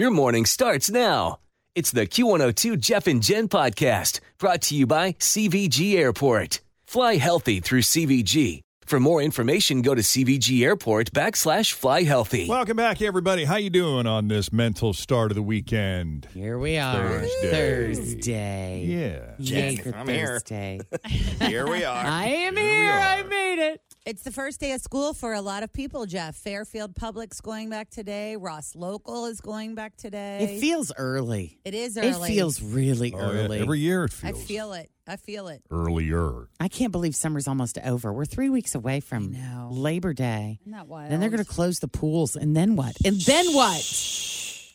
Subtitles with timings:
[0.00, 1.40] Your morning starts now.
[1.74, 6.62] It's the Q102 Jeff and Jenn podcast brought to you by CVG Airport.
[6.86, 8.62] Fly healthy through CVG.
[8.86, 12.48] For more information, go to CVG Airport backslash fly healthy.
[12.48, 13.44] Welcome back, everybody.
[13.44, 16.26] How you doing on this mental start of the weekend?
[16.32, 17.20] Here we are.
[17.20, 17.50] Thursday.
[17.50, 18.84] Thursday.
[18.86, 19.34] Yeah.
[19.38, 20.40] Yay for I'm here.
[20.40, 20.80] Thursday.
[21.42, 22.06] Here we are.
[22.06, 22.92] I am Here here.
[22.92, 23.82] I made it.
[24.06, 26.34] It's the first day of school for a lot of people, Jeff.
[26.34, 28.34] Fairfield Public's going back today.
[28.36, 30.38] Ross Local is going back today.
[30.56, 31.58] It feels early.
[31.66, 32.08] it is early.
[32.08, 32.28] It early.
[32.30, 33.38] feels really Oh, yeah.
[33.40, 33.60] early.
[33.60, 34.90] Every year it I feels feel it.
[35.06, 35.62] I feel it.
[35.70, 36.48] earlier.
[36.58, 38.10] I can't believe summer's almost over.
[38.10, 39.68] We're three weeks away from know.
[39.70, 40.60] Labor Day.
[40.62, 41.10] Isn't that wild?
[41.10, 42.96] Then they're going to close the pools, and then what?
[43.04, 43.80] And then what?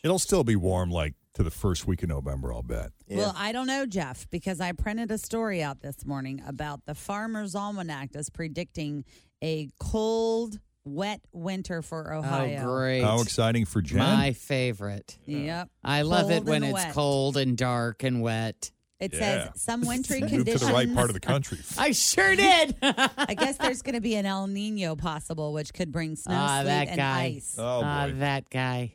[0.04, 2.90] It'll still be warm like to the first week of November, I'll bet.
[3.08, 6.94] Well, I don't know, Jeff, because I printed a story out this morning about the
[6.94, 9.04] Farmer's Almanac is predicting
[9.42, 12.60] a cold, wet winter for Ohio.
[12.62, 13.02] Oh, great!
[13.02, 13.98] How exciting for Jenn.
[13.98, 15.18] My favorite.
[15.26, 15.68] Yep.
[15.84, 16.94] I love it when and it's wet.
[16.94, 18.70] cold and dark and wet.
[18.98, 19.18] It Yeah.
[19.52, 20.60] says some wintry Move conditions.
[20.62, 21.58] to the right part of the country.
[21.76, 22.76] I sure did.
[22.82, 26.60] I guess there's going to be an El Nino possible, which could bring snow, Ah,
[26.60, 27.22] sleet, that and guy.
[27.36, 27.56] ice.
[27.58, 28.14] Oh, Ah, boy.
[28.20, 28.94] that guy.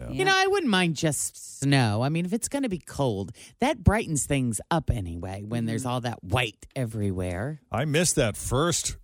[0.00, 0.10] Yeah.
[0.10, 2.02] You know, I wouldn't mind just snow.
[2.02, 5.82] I mean, if it's going to be cold, that brightens things up anyway when there's
[5.82, 5.90] Mm-hmm.
[5.90, 7.60] all that white everywhere.
[7.70, 8.96] I missed that first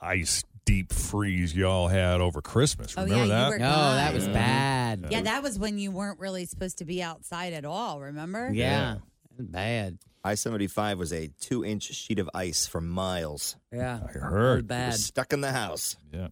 [0.00, 2.94] ice deep freeze y'all had over Christmas.
[2.96, 3.48] Oh, Remember yeah, you that?
[3.50, 4.32] were- No, that was Yeah.
[4.32, 5.06] bad.
[5.10, 8.50] Yeah, that was when you weren't really supposed to be outside at all, remember?
[8.52, 8.96] Yeah.
[9.38, 9.98] Bad.
[10.22, 13.56] I 75 was a two inch sheet of ice for miles.
[13.72, 14.00] Yeah.
[14.06, 14.66] I heard.
[14.68, 14.94] Bad.
[14.94, 15.96] Stuck in the house.
[16.12, 16.28] Yeah.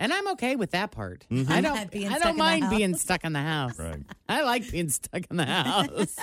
[0.00, 1.26] And I'm okay with that part.
[1.30, 1.52] Mm-hmm.
[1.52, 1.90] I don't.
[1.90, 3.78] Being I don't mind being stuck in the house.
[3.78, 4.02] Right.
[4.28, 6.16] I like being stuck in the house.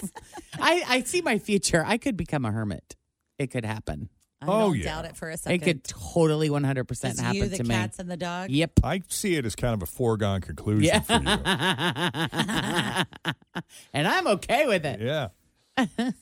[0.60, 1.84] I, I see my future.
[1.86, 2.96] I could become a hermit.
[3.38, 4.10] It could happen.
[4.42, 4.84] I Oh, don't yeah.
[4.86, 5.62] doubt it for a second.
[5.62, 7.70] It could totally 100 percent Just happen you, the to me.
[7.70, 8.50] cats, and the dog.
[8.50, 8.72] Yep.
[8.84, 11.00] I see it as kind of a foregone conclusion Yeah.
[11.02, 11.20] for you.
[13.94, 15.02] and I'm okay with it.
[15.02, 15.30] Yeah.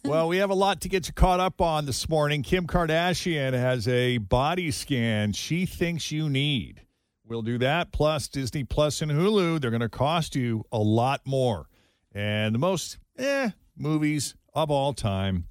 [0.03, 2.43] well, we have a lot to get you caught up on this morning.
[2.43, 6.81] Kim Kardashian has a body scan she thinks you need.
[7.27, 7.91] We'll do that.
[7.91, 11.67] Plus, Disney Plus and Hulu, they're going to cost you a lot more.
[12.13, 15.45] And the most, eh, movies of all time.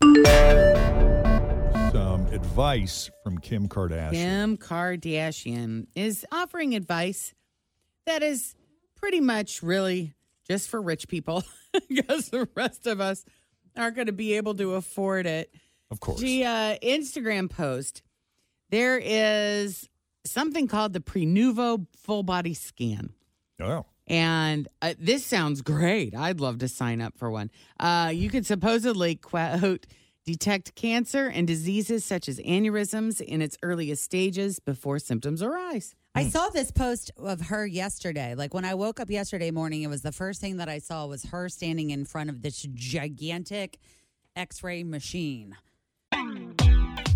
[1.93, 4.13] Some advice from Kim Kardashian.
[4.13, 7.35] Kim Kardashian is offering advice
[8.07, 8.55] that is
[8.97, 10.15] pretty much really
[10.49, 11.43] just for rich people
[11.89, 13.25] because the rest of us
[13.77, 15.53] aren't going to be able to afford it.
[15.91, 16.21] Of course.
[16.21, 18.03] The uh, Instagram post.
[18.71, 19.89] There is
[20.25, 23.13] something called the Prenuvo full body scan.
[23.61, 26.15] Oh, And uh, this sounds great.
[26.15, 27.51] I'd love to sign up for one.
[27.79, 29.87] Uh, you could supposedly, quote,
[30.25, 35.95] detect cancer and diseases such as aneurysms in its earliest stages before symptoms arise.
[36.17, 38.35] I saw this post of her yesterday.
[38.35, 41.07] Like when I woke up yesterday morning, it was the first thing that I saw
[41.07, 43.79] was her standing in front of this gigantic
[44.37, 45.57] X-ray machine.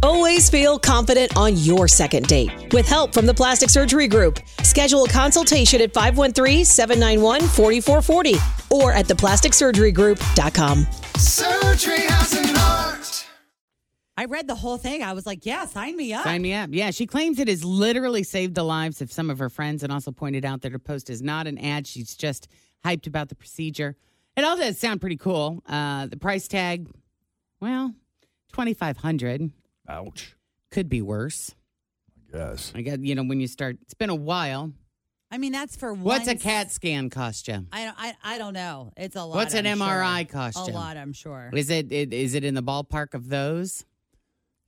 [0.08, 2.72] Always feel confident on your second date.
[2.72, 10.86] With help from the Plastic Surgery Group, schedule a consultation at 513-791-4440 or at theplasticsurgerygroup.com.
[11.18, 13.26] Surgery has an art.
[14.16, 15.02] I read the whole thing.
[15.02, 16.24] I was like, yeah, sign me up.
[16.24, 16.70] Sign me up.
[16.72, 19.92] Yeah, she claims it has literally saved the lives of some of her friends and
[19.92, 21.86] also pointed out that her post is not an ad.
[21.86, 22.48] She's just
[22.82, 23.94] hyped about the procedure.
[24.38, 25.62] It all does sound pretty cool.
[25.66, 26.88] Uh, the price tag,
[27.60, 27.92] well,
[28.54, 29.50] 2500
[29.88, 30.36] ouch.
[30.70, 31.54] could be worse.
[32.34, 32.72] I guess.
[32.74, 34.72] I guess, you know, when you start, it's been a while.
[35.30, 37.66] I mean, that's for What's a one CAT scan cost you?
[37.72, 37.96] I don't.
[37.98, 38.92] I, I don't know.
[38.96, 39.34] It's a lot.
[39.36, 40.24] What's an I'm MRI sure.
[40.26, 40.74] cost A you?
[40.76, 41.50] lot, I'm sure.
[41.52, 43.84] Is it, it is it in the ballpark of those?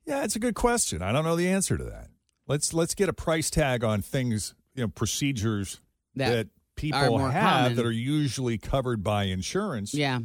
[0.07, 1.01] Yeah, it's a good question.
[1.03, 2.09] I don't know the answer to that.
[2.47, 5.81] Let's let's get a price tag on things, you know, procedures
[6.17, 7.77] That- that, people more have common.
[7.77, 9.93] that are usually covered by insurance.
[9.95, 10.21] Yeah.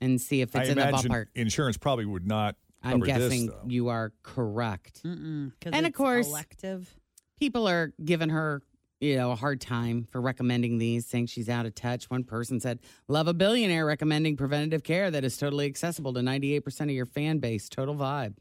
[0.00, 1.26] And see if I it's in the imagine ballpark.
[1.34, 5.00] insurance probably would not I'm guessing this, you are correct.
[5.04, 6.94] And of course- elective.
[7.40, 8.62] People are giving her,
[9.00, 12.10] you know, a hard time for recommending these, saying she's out of touch.
[12.10, 16.80] One person said, Love a billionaire recommending preventative care that is totally accessible to 98%
[16.80, 17.68] of your fan base.
[17.68, 18.34] Total vibe.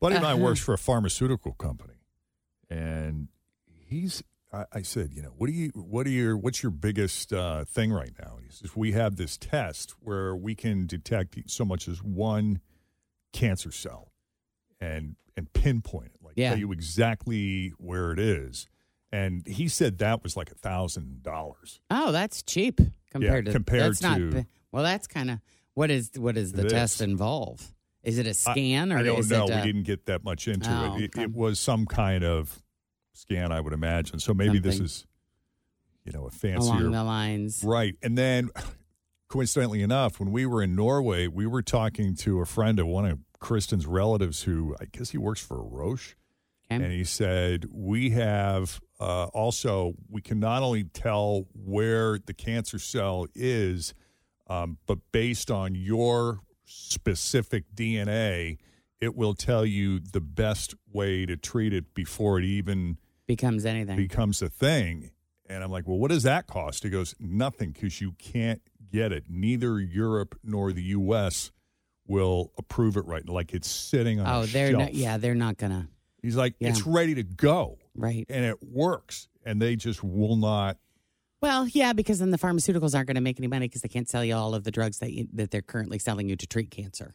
[0.00, 0.44] buddy of mine Uh-huh.
[0.44, 1.94] works for a pharmaceutical company,
[2.68, 3.28] and
[3.86, 4.22] he's.
[4.52, 7.64] I, I said, you know, what do you, what are your, what's your biggest uh,
[7.64, 8.36] thing right now?
[8.44, 12.60] He says, we have this test where we can detect so much as one
[13.32, 14.12] cancer cell,
[14.80, 16.50] and and pinpoint it, like Yeah.
[16.50, 18.66] tell you exactly where it is.
[19.10, 21.80] And he said that was like a thousand dollars.
[21.90, 22.80] Oh, that's cheap
[23.10, 25.38] compared to compared that's to- ba- well, that's kind of
[25.74, 27.74] what is what does the test involve?
[28.02, 29.44] Is it a scan or I don't know.
[29.46, 31.02] we didn't get that much into Oh, it.
[31.04, 31.10] it.
[31.14, 31.22] okay.
[31.22, 32.62] It was some kind of
[33.12, 34.18] scan, I would imagine.
[34.18, 35.06] So maybe this is,
[36.04, 37.62] you know, a fancier along the lines?
[37.62, 37.94] Right.
[38.02, 38.50] And then,
[39.32, 43.06] coincidentally enough, when we were in Norway, we were talking to a friend of one
[43.06, 46.14] of Kristen's relatives who I guess he works for Roche.
[46.70, 46.84] Okay.
[46.84, 52.78] And he said, We have uh, also, we can not only tell where the cancer
[52.78, 53.94] cell is,
[54.48, 58.58] um, but based on your specific DNA,
[59.00, 63.96] it will tell you the best way to treat it before it even Becomes anything.
[63.96, 65.10] becomes a thing.
[65.48, 66.82] And I'm like, well, what does that cost?
[66.82, 68.60] He goes, nothing, because you can't
[68.92, 69.24] get it.
[69.28, 71.50] Neither Europe nor the U.S.
[72.06, 73.26] will approve it right.
[73.28, 74.82] Like it's sitting on oh, they're shelf.
[74.82, 75.88] not, yeah, they're not gonna
[76.22, 76.68] He's like, Yeah.
[76.68, 78.24] it's ready to go, right.
[78.28, 80.78] and it works, and they just will not.
[81.40, 84.08] Well, yeah, because then the pharmaceuticals aren't going to make any money because they can't
[84.08, 86.70] sell you all of the drugs that you, that they're currently selling you to treat
[86.70, 87.14] cancer.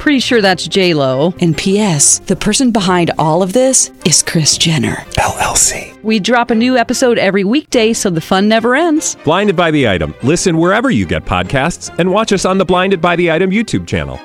[0.00, 1.34] Pretty sure that's J Lo.
[1.40, 2.20] And P.S.
[2.20, 4.96] The person behind all of this is Kris Jenner.
[5.18, 6.02] LLC.
[6.02, 9.16] We drop a new episode every weekday, so the fun never ends.
[9.24, 10.14] Blinded by the item.
[10.22, 13.86] Listen wherever you get podcasts, and watch us on the Blinded by the Item YouTube
[13.86, 14.18] channel.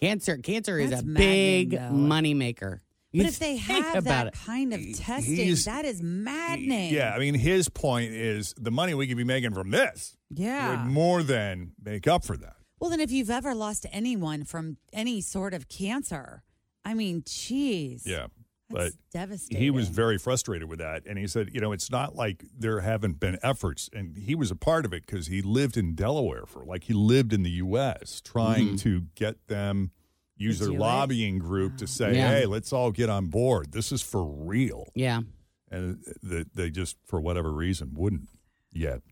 [0.00, 2.06] Cancer, cancer is That's a big maddening, though.
[2.08, 2.80] money maker.
[3.12, 4.34] You But if they think have about that it.
[4.46, 6.94] kind of testing, he's- that is maddening.
[6.94, 10.70] Yeah, I mean, his point is the money we could be making from this Yeah.
[10.84, 12.54] would more than make up for that.
[12.80, 16.42] Well, then if you've ever lost anyone from any sort of cancer,
[16.84, 18.06] I mean, geez.
[18.06, 18.28] Yeah,
[18.70, 19.62] That's but devastating.
[19.62, 22.80] he was very frustrated with that, and he said, you know, it's not like there
[22.80, 26.46] haven't been efforts, and he was a part of it because he lived in Delaware
[26.46, 28.20] for like he lived in the U.S.
[28.20, 28.76] trying mm-hmm.
[28.76, 29.90] to get them
[30.36, 30.80] use their do it?
[30.80, 31.86] lobbying group to oh.
[31.86, 32.30] say, Yeah.
[32.30, 33.72] hey, let's all get on board.
[33.72, 35.22] This is for real, Yeah.
[35.70, 35.98] and
[36.28, 38.28] th- they just for whatever reason wouldn't
[38.72, 39.02] yet.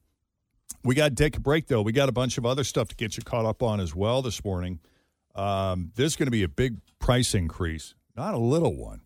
[0.87, 1.83] We got to take a break though.
[1.83, 4.23] We got a bunch of other stuff to get you caught up on as well
[4.23, 4.79] this morning.
[5.35, 9.03] Um, there's going to be a big price increase, not a little one,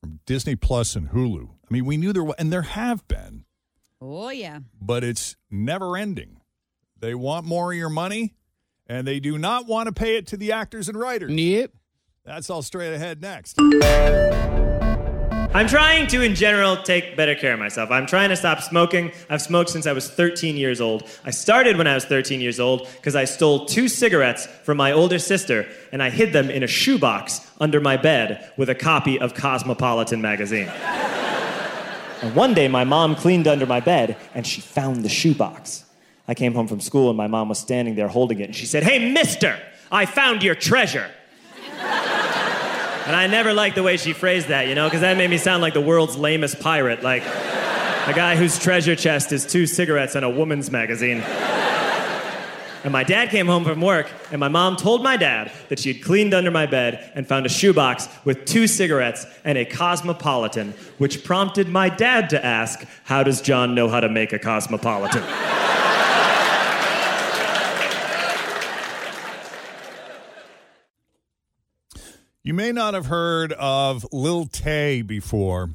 [0.00, 1.48] from Disney Plus and Hulu.
[1.50, 3.44] I mean, we knew there were, and there have been,
[4.02, 4.58] Oh, yeah.
[4.80, 6.40] but it's never ending.
[6.98, 8.34] They want more of your money,
[8.86, 11.32] and they do not want to pay it to the actors and writers.
[11.32, 11.70] Yep.
[12.26, 13.56] That's all straight ahead next.
[15.54, 17.92] I'm trying to, in general, take better care of myself.
[17.92, 19.12] I'm trying to stop smoking.
[19.30, 21.08] I've smoked since I was 13 years old.
[21.24, 24.90] I started when I was 13 years old because I stole two cigarettes from my
[24.90, 29.16] older sister and I hid them in a shoebox under my bed with a copy
[29.20, 30.66] of Cosmopolitan magazine.
[30.66, 35.84] and one day, my mom cleaned under my bed and she found the shoebox.
[36.26, 38.66] I came home from school and my mom was standing there holding it and she
[38.66, 39.56] said, Hey, mister,
[39.92, 41.12] I found your treasure.
[43.06, 45.36] And I never liked the way she phrased that, you know, because that made me
[45.36, 50.14] sound like the world's lamest pirate, like a guy whose treasure chest is two cigarettes
[50.14, 51.22] and a woman's magazine.
[52.82, 55.92] And my dad came home from work, and my mom told my dad that she
[55.92, 60.74] had cleaned under my bed and found a shoebox with two cigarettes and a cosmopolitan,
[60.98, 65.22] which prompted my dad to ask, How does John know how to make a cosmopolitan?
[72.46, 75.70] You may not have heard of Lil Tay before,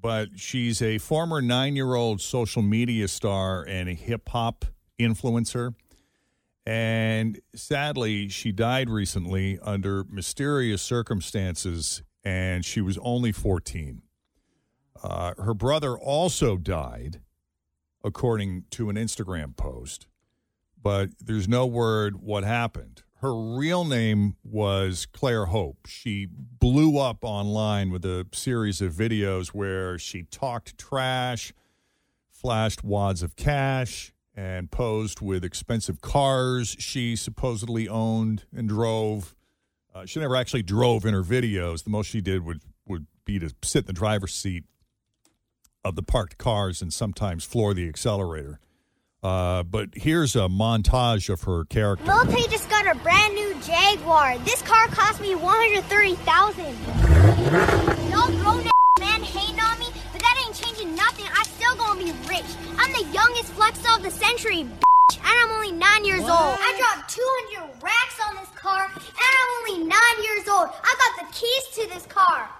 [0.00, 4.64] but she's a former nine year old social media star and a hip hop
[4.96, 5.74] influencer.
[6.64, 14.02] And sadly, she died recently under mysterious circumstances, and she was only 14.
[15.02, 17.22] Uh, her brother also died,
[18.04, 20.06] according to an Instagram post,
[20.80, 23.02] but there's no word what happened.
[23.24, 25.86] Her real name was Claire Hope.
[25.86, 31.54] She blew up online with a series of videos where she talked trash,
[32.28, 39.34] flashed wads of cash, and posed with expensive cars she supposedly owned and drove.
[39.94, 41.82] Uh, she never actually drove in her videos.
[41.82, 44.64] The most she did would, would be to sit in the driver's seat
[45.82, 48.60] of the parked cars and sometimes floor the accelerator.
[49.24, 52.04] Uh, but here's a montage of her character.
[52.04, 54.36] Military just got a brand new Jaguar.
[54.44, 56.76] This car cost me 130000
[58.12, 61.24] Y'all grown ass man hating on me, but that ain't changing nothing.
[61.32, 62.44] I still gonna be rich.
[62.76, 66.30] I'm the youngest flexer of the century, bitch, and I'm only nine years old.
[66.60, 70.68] I dropped 200 racks on this car, and I'm only nine years old.
[70.68, 72.50] I got the keys to this car.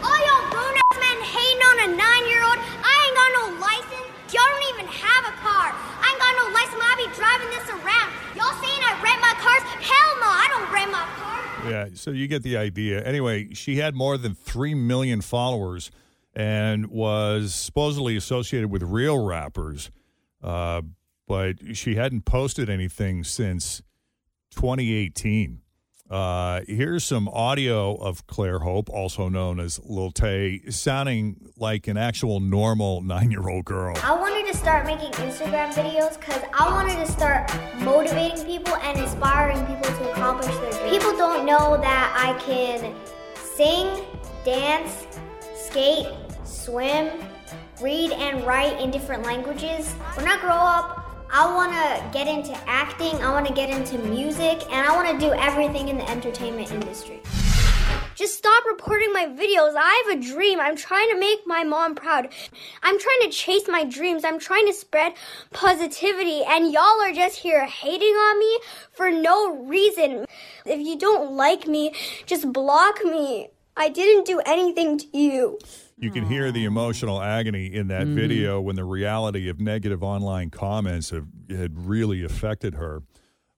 [0.00, 2.56] All y'all grown ass men hating on a nine year old.
[2.56, 4.13] I ain't got no license.
[4.84, 5.72] Even have a car.
[5.72, 6.82] I ain't got no license.
[6.82, 8.12] I'll be driving this around.
[8.36, 9.62] Y'all saying I rent my cars?
[9.80, 11.70] Hell no, I don't rent my car.
[11.70, 13.02] Yeah, so you get the idea.
[13.02, 15.90] Anyway, she had more than 3 million followers
[16.34, 19.90] and was supposedly associated with real rappers,
[20.42, 20.82] uh,
[21.26, 23.80] but she hadn't posted anything since
[24.50, 25.60] 2018.
[26.10, 31.96] Uh, here's some audio of Claire Hope, also known as Lil Tay, sounding like an
[31.96, 33.96] actual normal nine year old girl.
[34.02, 38.98] I wanted to start making Instagram videos because I wanted to start motivating people and
[38.98, 40.90] inspiring people to accomplish their dreams.
[40.90, 42.94] People don't know that I can
[43.56, 44.04] sing,
[44.44, 45.06] dance,
[45.56, 46.06] skate,
[46.44, 47.08] swim,
[47.80, 49.92] read, and write in different languages.
[50.16, 51.03] When I grow up,
[51.36, 55.10] I want to get into acting, I want to get into music, and I want
[55.10, 57.20] to do everything in the entertainment industry.
[58.14, 59.74] Just stop reporting my videos.
[59.76, 60.60] I have a dream.
[60.60, 62.28] I'm trying to make my mom proud.
[62.84, 64.24] I'm trying to chase my dreams.
[64.24, 65.14] I'm trying to spread
[65.52, 68.60] positivity, and y'all are just here hating on me
[68.92, 70.26] for no reason.
[70.64, 73.48] If you don't like me, just block me.
[73.76, 75.58] I didn't do anything to you.
[76.04, 78.14] You can hear the emotional agony in that Mhm.
[78.14, 83.02] video when the reality of negative online comments have, had really affected her.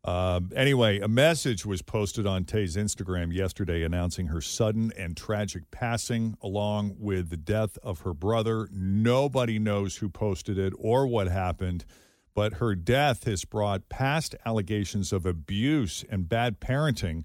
[0.04, 5.72] Um, anyway, a message was posted on Tay's Instagram yesterday announcing her sudden and tragic
[5.72, 8.68] passing, along with the death of her brother.
[8.70, 11.84] Nobody knows who posted it or what happened,
[12.32, 17.24] but her death has brought past allegations of abuse and bad parenting,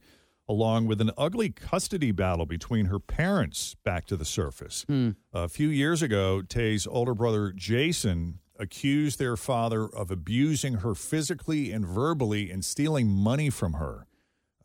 [0.51, 4.86] along with an ugly custody battle between her parents, back to the surface.
[5.34, 11.72] A few years ago, Tay's older brother Jason accused their father of abusing her physically
[11.72, 14.08] and verbally and stealing money from her.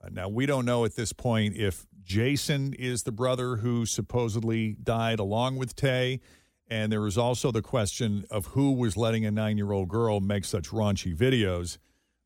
[0.02, 4.74] Uh, now, we don't know at this point if Jason is the brother who supposedly
[4.82, 6.20] died along with Tay.
[6.68, 10.18] And there was also the question of who was letting a nine year old girl
[10.18, 11.78] make such raunchy videos.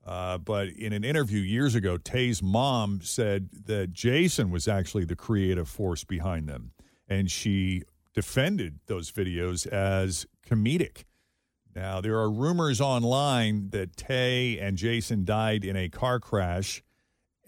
[0.04, 5.16] Uh, but in an interview years ago, Tay's mom said that Jason was actually the
[5.16, 6.72] creative force behind them.
[7.08, 7.82] And she
[8.14, 11.04] defended those videos as comedic.
[11.74, 16.82] Now, there are rumors online that Tay and Jason died in a car crash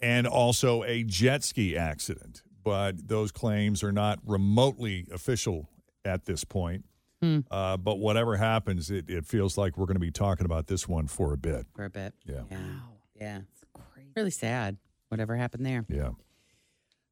[0.01, 5.69] and also a jet ski accident, but those claims are not remotely official
[6.05, 6.85] at this point.
[7.23, 7.39] Hmm.
[7.49, 10.89] Uh, but whatever happens, it, it feels like we're going to be talking about this
[10.89, 11.65] one for a bit.
[11.73, 12.13] For a bit.
[12.25, 12.41] Yeah.
[12.51, 12.57] Yeah.
[13.15, 13.39] Yeah.
[14.17, 14.75] Really sad.
[15.07, 15.85] Whatever happened there.
[15.87, 16.09] Yeah.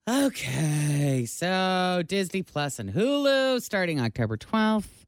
[0.09, 1.25] Okay.
[1.25, 5.05] So Disney Plus and Hulu starting October 12th.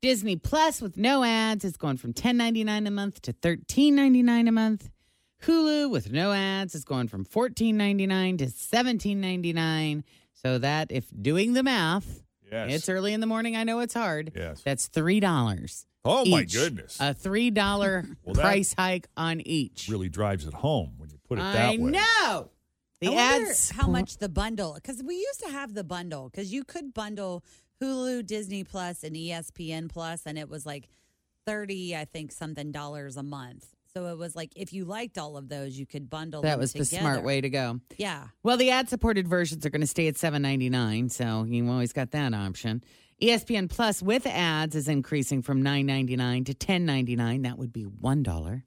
[0.00, 4.90] Disney Plus with no ads is going from $10.99 a month to $13.99 a month.
[5.44, 10.02] Hulu with no ads is going from $14.99 to $17.99.
[10.32, 12.70] So that if doing the math, Yes.
[12.74, 13.56] it's early in the morning.
[13.56, 14.32] I know it's hard.
[14.36, 14.60] Yes.
[14.62, 15.86] That's three dollars.
[16.04, 16.52] Oh, my each.
[16.52, 16.98] goodness.
[17.00, 19.88] A three dollar Well, price hike on each.
[19.88, 21.90] Really drives it home when you put it I that way.
[21.92, 22.50] know.
[23.00, 23.70] The I wonder ads.
[23.70, 27.42] how much the bundle because we used to have the bundle because you could bundle
[27.82, 30.88] Hulu, Disney Plus, and ESPN Plus, and it was like
[31.46, 33.71] thirty, I think, something dollars a month.
[33.94, 36.40] So it was like if you liked all of those, you could bundle.
[36.42, 37.80] That was the smart way to go.
[37.98, 38.28] Yeah.
[38.42, 41.68] Well, the ad supported versions are going to stay at seven ninety nine, so you
[41.70, 42.82] always got that option.
[43.20, 47.42] ESPN Plus with ads is increasing from nine ninety nine to ten ninety nine.
[47.42, 48.64] That would be one dollar.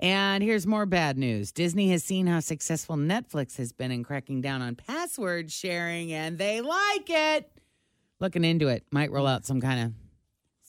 [0.00, 1.52] And here's more bad news.
[1.52, 6.38] Disney has seen how successful Netflix has been in cracking down on password sharing, and
[6.38, 7.50] they like it.
[8.18, 8.84] Looking into it.
[8.90, 9.92] Might roll out some kind of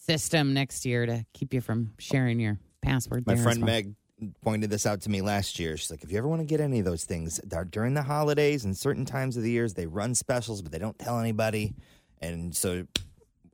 [0.06, 3.26] system next year to keep you from sharing your password.
[3.28, 3.74] My there as friend well.
[3.74, 3.96] Meg
[4.42, 5.78] pointed this out to me last year.
[5.78, 8.66] She's like, if you ever want to get any of those things during the holidays
[8.66, 11.76] and certain times of the years, they run specials, but they don't tell anybody.
[12.20, 12.88] And so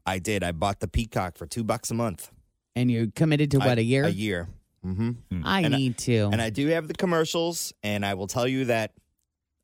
[0.05, 0.41] I did.
[0.43, 2.31] I bought the Peacock for two bucks a month.
[2.75, 4.05] And you committed to what, I- a year?
[4.05, 4.47] A year.
[4.85, 5.41] Mm-hmm.
[5.45, 6.29] I And I- need to.
[6.31, 8.93] And I do have the commercials, and I will tell you that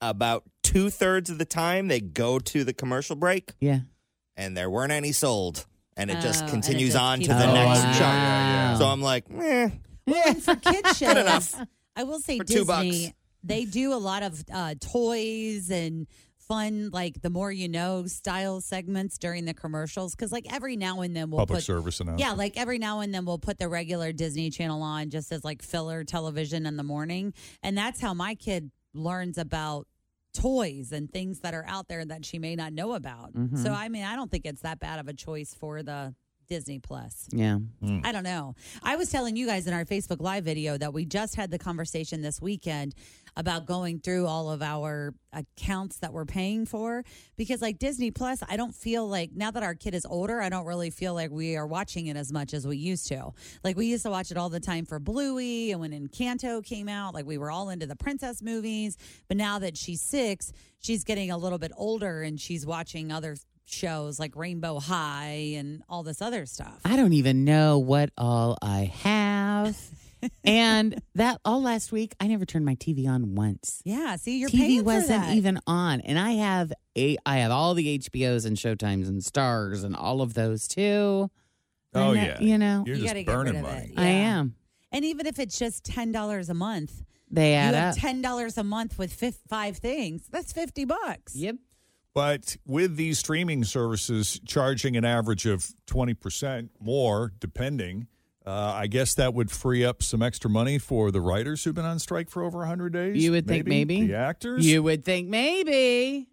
[0.01, 3.79] about two thirds of the time they go to the commercial break, yeah.
[4.37, 5.65] and there weren't any sold,
[5.99, 7.53] and it Oh, just and it continues just on to keeps the going.
[7.53, 7.91] next Oh, wow.
[7.91, 7.99] chunk.
[7.99, 8.77] Yeah, yeah.
[8.77, 9.69] So I'm like, eh.
[10.07, 11.55] Well, and for kids shows, enough.
[11.95, 13.13] I will say For two Disney, bucks.
[13.43, 18.59] they do a lot of uh, toys and fun, like the more you know style
[18.61, 20.15] segments during the commercials.
[20.15, 22.19] Because like every now and then we'll Public put service announcement.
[22.27, 25.43] yeah, like every now and then we'll put the regular Disney Channel on just as
[25.43, 29.85] like filler television in the morning, and that's how my kid learns about
[30.33, 33.33] toys and things that are out there that she may not know about.
[33.33, 33.61] Mhm.
[33.63, 36.13] So I mean, I don't think it's that bad of a choice for the
[36.47, 37.27] Disney Plus.
[37.31, 37.59] Yeah.
[38.03, 38.55] I don't know.
[38.81, 41.59] I was telling you guys in our Facebook Live video that we just had the
[41.59, 42.95] conversation this weekend
[43.35, 47.03] about going through all of our accounts that we're paying for
[47.37, 50.49] because, like Disney Plus, I don't feel like now that our kid is older, I
[50.49, 53.31] don't really feel like we are watching it as much as we used to.
[53.63, 56.89] Like we used to watch it all the time for Bluey and when Encanto came
[56.89, 58.97] out, like we were all into the princess movies.
[59.27, 63.35] But now that she's six, she's getting a little bit older and she's watching other
[63.65, 66.79] shows like Rainbow High and all this other stuff.
[66.83, 69.77] I don't even know what all I have.
[70.43, 73.81] and that all last week, I never turned my TV on once.
[73.85, 75.35] Yeah, see, you're TV wasn't that.
[75.35, 79.83] even on, and I have a I have all the HBOs and Showtimes and Stars
[79.83, 81.29] and all of those too.
[81.95, 82.25] Oh, And yeah.
[82.33, 83.91] that- you know You're You just gotta get rid burning money.
[83.93, 83.99] it.
[83.99, 84.55] I am.
[84.91, 87.99] And even if it's just ten dollars a month, They you add have up.
[88.01, 90.23] ten dollars a month with fif- five things.
[90.31, 91.35] That's fifty bucks.
[91.35, 91.55] Yep.
[92.13, 98.07] But with these streaming services charging an average of 20% more, depending,
[98.49, 101.85] uh, I guess that would free up some extra money for the writers who've been
[101.85, 103.23] on strike for over 100 days.
[103.23, 104.65] You would think maybe The actors?
[104.65, 106.27] You would think maybe.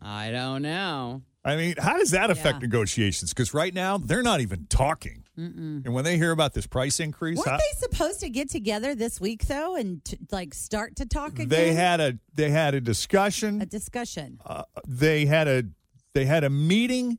[0.00, 1.22] I don't know.
[1.44, 2.66] I mean, how does that affect Yeah.
[2.66, 3.32] negotiations?
[3.32, 5.24] Because right now, they're not even talking.
[5.38, 5.84] Mm-mm.
[5.84, 8.94] And when they hear about this price increase, Weren't how- they supposed to get together
[8.94, 11.48] this week though, and t- like start to talk again?
[11.48, 13.60] they had a they had a discussion.
[13.62, 14.38] a discussion.
[14.38, 14.38] discussion.
[14.44, 15.64] Uh, they had a
[16.14, 17.18] they had a meeting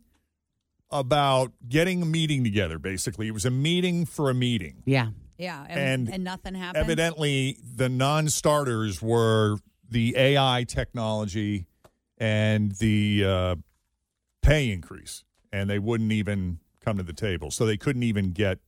[0.93, 2.79] about getting a meeting together.
[2.79, 4.83] Basically, it was a meeting for a meeting.
[4.85, 5.09] Yeah.
[5.35, 6.83] Yeah, and, and and nothing happened.
[6.83, 9.57] Evidently, the non-starters were
[9.89, 11.65] the AI technology
[12.19, 13.55] and the uh,
[14.43, 17.49] pay increase, and they wouldn't even come to the table.
[17.49, 18.59] So they couldn't even get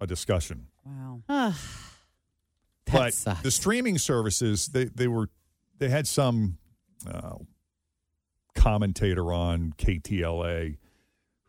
[0.00, 0.68] a discussion.
[0.86, 1.22] Wow.
[1.28, 1.54] that
[2.86, 3.42] but sucks.
[3.42, 5.28] the streaming services, they they were
[5.78, 6.58] they had some
[7.10, 7.34] uh,
[8.54, 10.76] commentator on KTLA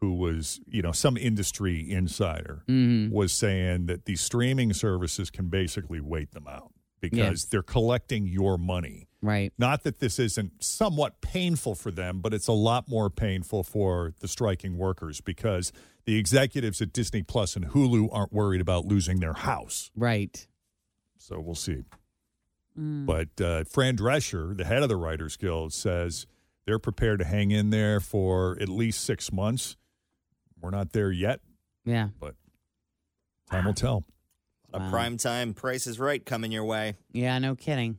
[0.03, 3.09] who was you know some industry insider Mhm.
[3.09, 8.57] was saying that these streaming services can basically wait them out because they're collecting your
[8.57, 9.07] money.
[9.21, 9.53] Right.
[9.57, 14.13] Not that this isn't somewhat painful for them, but it's a lot more painful for
[14.19, 15.71] the striking workers because
[16.05, 19.89] the executives at Disney Plus and Hulu aren't worried about losing their house.
[19.95, 20.45] Right.
[21.17, 21.83] So we'll see.
[22.77, 23.05] Mm.
[23.05, 26.25] But uh, Fran Drescher, the head of the Writers Guild, says
[26.65, 29.77] they're prepared to hang in there for at least six months.
[30.63, 31.41] We're not there yet,
[31.85, 32.07] Yeah.
[32.19, 32.35] but
[33.51, 34.05] time will tell.
[34.73, 34.89] A Wow.
[34.89, 36.95] prime time Price is Right coming your way.
[37.11, 37.37] Yeah.
[37.37, 37.97] No kidding.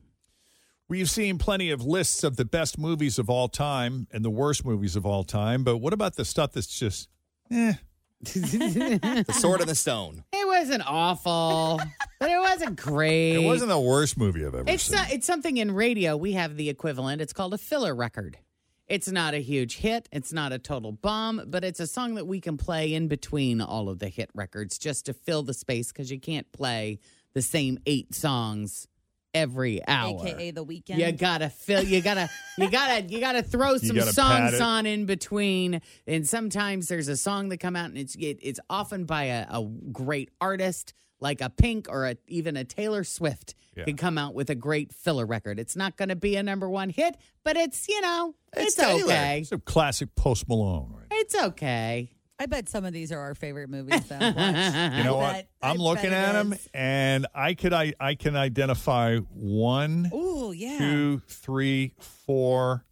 [0.89, 4.65] We've seen plenty of lists of the best movies of all time and the worst
[4.65, 7.07] movies of all time, but what about the stuff that's just,
[7.51, 7.73] eh?
[8.21, 10.23] The Sword and the Stone.
[10.33, 11.79] It wasn't awful,
[12.19, 13.33] but it wasn't great.
[13.35, 14.97] It wasn't the worst movie I've ever It's seen.
[15.09, 16.15] it's something in radio.
[16.17, 17.21] We have the equivalent.
[17.21, 18.37] It's called a filler record.
[18.87, 20.07] It's not a huge hit.
[20.11, 23.59] It's not a total bomb, but it's a song that we can play in between
[23.59, 26.99] all of the hit records just to fill the space because you can't play
[27.33, 28.87] the same eight songs
[29.33, 30.25] every hour.
[30.25, 30.99] AKA the weekend.
[30.99, 31.83] You gotta fill.
[31.83, 32.29] You gotta.
[32.57, 33.03] You gotta.
[33.03, 35.81] You gotta throw some gotta songs on in between.
[36.07, 39.47] And sometimes there's a song that come out, and it's it, it's often by a,
[39.49, 43.85] a great artist like a Pink or a, even a Taylor Swift Yeah.
[43.85, 45.59] can come out with a great filler record.
[45.59, 49.03] It's not going to be a number one hit, but it's you know It's it's,
[49.03, 49.39] okay.
[49.41, 51.07] It's a classic Post Malone, right?
[51.11, 52.11] It's okay.
[52.37, 54.03] I bet some of these are our favorite movies.
[54.07, 54.19] Though.
[54.19, 54.35] Watch.
[54.97, 55.33] You know what?
[55.33, 56.67] bet- I I'm looking at them, is.
[56.73, 60.77] and I could I I can identify one, Ooh, yeah.
[60.77, 62.83] two, three, four,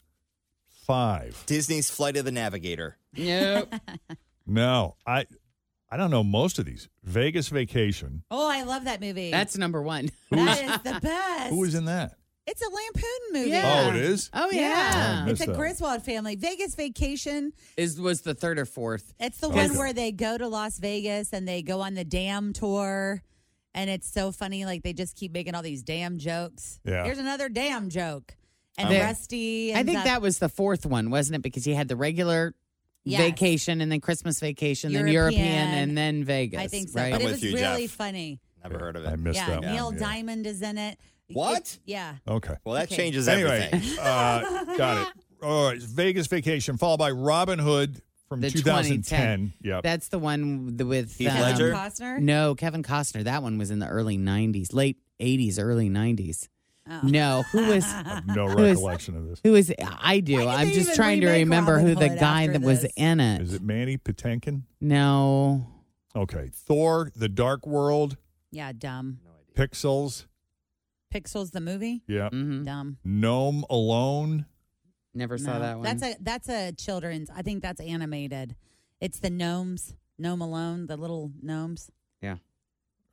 [0.86, 1.44] five.
[1.46, 2.98] Disney's Flight of the Navigator.
[3.18, 3.74] Nope.
[4.46, 5.26] No, I
[5.94, 6.90] I don't know most of these.
[7.04, 8.24] Vegas Vacation.
[8.32, 9.30] Oh, I love that movie.
[9.30, 10.10] That's number one.
[10.32, 11.50] that is the best.
[11.52, 12.16] Who was in that?
[12.48, 13.50] It's a lampoon movie.
[13.52, 13.84] Yeah.
[13.86, 14.32] Oh, it is.
[14.34, 14.60] Oh Yeah.
[14.62, 15.56] yeah, I It's a that.
[15.56, 16.36] Griswold family.
[16.36, 17.54] Vegas Vacation.
[17.78, 19.14] is was the third or fourth.
[19.20, 19.68] It's the Okay.
[19.68, 23.22] one where they go to Las Vegas and they go on the dam tour.
[23.76, 24.66] And it's so funny.
[24.66, 26.80] Like they just keep making all these damn jokes.
[26.84, 27.04] Yeah.
[27.06, 28.36] Here's another damn joke.
[28.80, 29.76] And They- Rusty.
[29.76, 31.44] I think up- that was the fourth one, wasn't it?
[31.44, 32.56] Because he had the regular
[33.06, 33.22] Yes.
[33.22, 35.42] vacation and then Christmas vacation, then European.
[35.46, 36.60] European and then Vegas.
[36.60, 37.00] I think so.
[37.02, 37.12] Right?
[37.12, 37.92] But I'm it with was you, really Jeff.
[37.96, 38.40] funny.
[38.64, 39.10] Never heard of it.
[39.10, 39.94] I missed yeah, that Neil one.
[39.96, 40.00] yeah.
[40.00, 40.98] Diamond is in it.
[41.34, 41.58] What?
[41.62, 42.16] It- yeah.
[42.28, 42.56] Okay.
[42.64, 42.96] Well, that Okay.
[42.96, 44.00] changes Anyway, everything.
[44.02, 45.24] uh, got it.
[45.44, 49.04] All right, Vegas Vacation, followed by Robin Hood from The 2010.
[49.04, 49.54] 2010.
[49.70, 49.84] Yep.
[49.84, 51.74] That's the one with- with Heath um, Ledger?
[51.74, 52.20] Costner?
[52.20, 53.26] No, Kevin Costner.
[53.26, 56.48] That one was in the early '90s, late '80s, early '90s.
[56.90, 57.00] Oh.
[57.04, 57.86] No, who was
[58.28, 59.40] no who is- recollection of this.
[59.44, 59.74] who is?
[59.80, 60.46] I do.
[60.48, 63.42] I'm just trying to remember Robin who the Hood guy after that was in it.
[63.42, 64.64] Is it Manny Patinkin?
[64.82, 65.68] No,
[66.16, 66.50] Okay.
[66.54, 68.18] Thor, The Dark World,
[68.52, 69.20] Yeah, dumb.
[69.56, 70.26] Pixels.
[71.14, 72.04] Pixels the movie?
[72.08, 72.30] Yeah.
[72.30, 72.98] hmm Dumb.
[73.06, 74.46] Gnome Alone.
[75.14, 75.60] never saw No.
[75.60, 75.84] that one.
[75.84, 77.30] That's a that's a children's.
[77.30, 78.56] I think that's animated.
[79.00, 79.96] It's the gnomes.
[80.20, 81.90] Gnome alone, the little gnomes.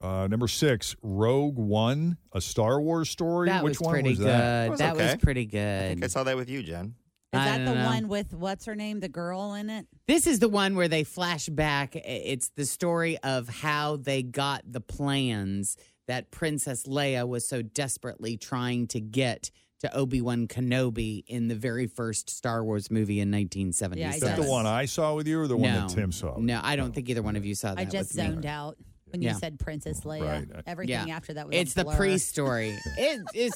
[0.00, 3.48] Uh, number six, Rogue One, a Star Wars story.
[3.48, 4.28] that Which was one pretty was good.
[4.28, 4.70] that?
[4.70, 5.16] was That was okay.
[5.18, 6.94] pretty I think I saw that with you, Jenn.
[7.32, 7.84] Is I that the know.
[7.84, 9.86] one with what's her name, the girl in it?
[10.08, 11.94] This is the one where they flash back.
[11.94, 15.76] It's the story of how they got the plans
[16.08, 21.54] that Princess Leia was so desperately trying to get to Obi Wan Kenobi in the
[21.54, 23.98] very first Star Wars movie in 1977.
[23.98, 26.34] Yeah, Is that the one I saw with you or the one that Tim saw?
[26.34, 26.60] with No.
[26.62, 27.78] I don't think either one of you saw that.
[27.80, 28.30] I just with me.
[28.32, 28.76] zoned out
[29.10, 29.32] when Yeah.
[29.34, 30.22] you said Princess Leia.
[30.54, 30.62] Right.
[30.66, 31.16] Everything Yeah.
[31.16, 31.96] after that was It's a the blur.
[31.96, 32.78] pre story.
[32.98, 33.52] it is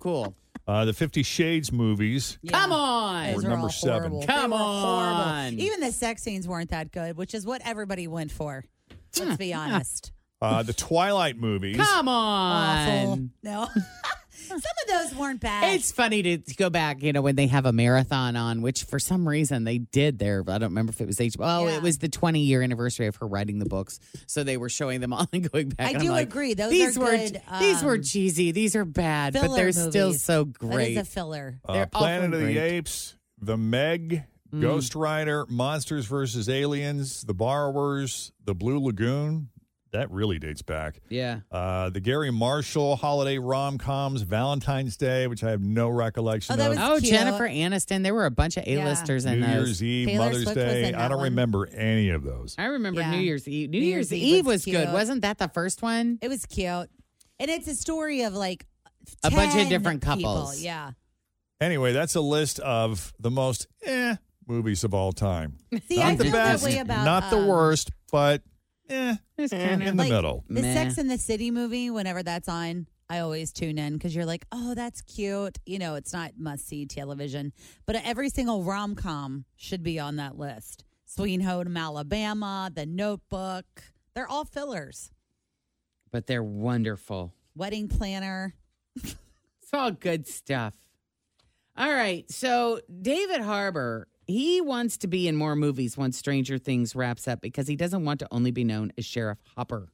[0.00, 0.34] cool.
[0.66, 2.38] Uh, the Fifty Shades movies.
[2.42, 2.52] Yeah.
[2.52, 3.26] Come on.
[3.26, 3.98] Those We're were number all seven.
[3.98, 4.20] horrible.
[4.20, 5.22] They Come were horrible.
[5.22, 5.54] on.
[5.54, 8.64] Even the sex scenes weren't that good, which is what everybody went for.
[9.18, 10.12] Let's be honest.
[10.42, 11.76] Uh, the Twilight movies.
[11.76, 13.10] Come Awful.
[13.12, 13.30] on.
[13.42, 13.68] No.
[14.46, 15.74] Some of those weren't bad.
[15.74, 18.84] It's funny to to go back, you know, when they have a marathon on, which
[18.84, 20.40] for some reason they did there.
[20.46, 21.36] I don't remember if it was H.
[21.38, 21.76] Oh, Yeah.
[21.76, 23.98] it was the 20 year anniversary of her writing the books.
[24.26, 25.86] So they were showing them all and going back.
[25.88, 26.54] I and do I'm like, agree.
[26.54, 28.52] Those these are were good, these were um, cheesy.
[28.52, 30.22] These are bad, but filler they're still movies.
[30.22, 30.92] so great.
[30.92, 31.58] is a filler.
[31.64, 32.56] Uh, They're Planet often of the great.
[32.72, 34.60] Apes, The Meg, Mm.
[34.60, 39.48] Ghost Rider, Monsters versus Aliens, The Borrowers, The Blue Lagoon.
[39.94, 41.00] That really dates back.
[41.08, 41.40] yeah.
[41.50, 46.56] Uh, the Garry Marshall holiday rom coms, Valentine's Day, which I have no recollection Oh,
[46.56, 46.78] that of.
[46.78, 47.12] Oh, cute.
[47.12, 48.02] Jennifer Aniston.
[48.02, 49.54] There were a bunch of A-listers in New those.
[49.54, 50.92] Year's Eve, Taylor Mother's Swift Day.
[50.94, 51.24] I don't one.
[51.24, 52.54] remember any of those.
[52.58, 53.12] I remember Yeah.
[53.12, 53.70] New Year's Eve.
[53.70, 54.92] New, New Year's, Year's Eve Eve was was good.
[54.92, 56.18] Wasn't that the first one?
[56.20, 56.90] It was cute.
[57.40, 58.66] And it's a story of like
[59.22, 60.22] A bunch of 10 different people.
[60.34, 60.60] couples.
[60.60, 60.90] Yeah.
[61.60, 65.58] Anyway, that's a list of the most eh movies of all time.
[65.88, 68.42] See, not I the feel best, that way about not the um, worst, but
[68.88, 70.44] eh, It's eh, kind in of the like, middle.
[70.48, 70.74] The Meh.
[70.74, 74.46] Sex in the City movie, whenever that's on, I always tune in because you're like,
[74.52, 75.58] oh, that's cute.
[75.66, 77.52] You know, it's not must see television,
[77.86, 80.84] but every single rom com should be on that list.
[81.06, 83.66] Sweet Home Alabama, The Notebook,
[84.14, 85.10] they're all fillers.
[86.10, 87.34] but they're wonderful.
[87.54, 88.54] Wedding Planner.
[88.96, 90.74] It's all good stuff.
[91.76, 92.28] All right.
[92.30, 97.40] So David Harbour, he wants to be in more movies once Stranger Things wraps up
[97.40, 99.88] because he doesn't want to only be known as Sheriff Hopper.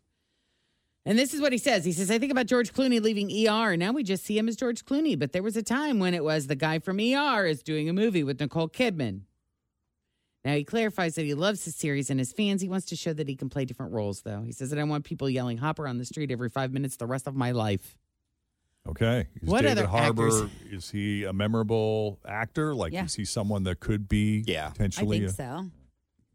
[1.06, 1.84] And this is what he says.
[1.84, 4.56] He says, I think about George Clooney leaving ER, now we just see him as
[4.56, 5.18] George Clooney.
[5.18, 7.92] But there was a time when it was the guy from ER is doing a
[7.92, 9.22] movie with Nicole Kidman.
[10.44, 12.62] Now he clarifies that he loves the series and his fans.
[12.62, 14.42] He wants to show that he can play different roles, though.
[14.42, 17.06] He says, I don't want people yelling Hopper on the street every five minutes the
[17.06, 17.98] rest of my life.
[18.88, 19.28] Okay.
[19.40, 20.50] Is What David other Harbour, actors?
[20.70, 22.74] is he a memorable actor?
[22.74, 23.04] Like, Yeah.
[23.04, 24.68] is he someone that could be Yeah.
[24.68, 25.18] I potentially?
[25.20, 25.70] think a- so.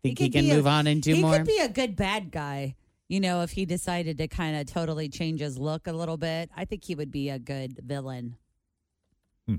[0.04, 1.32] Think he, could can be a- move on and do he more?
[1.34, 2.76] He could be a good bad guy.
[3.08, 6.50] You know, if he decided to kind of totally change his look a little bit,
[6.56, 8.36] I think he would be a good villain.
[9.48, 9.56] Hmm.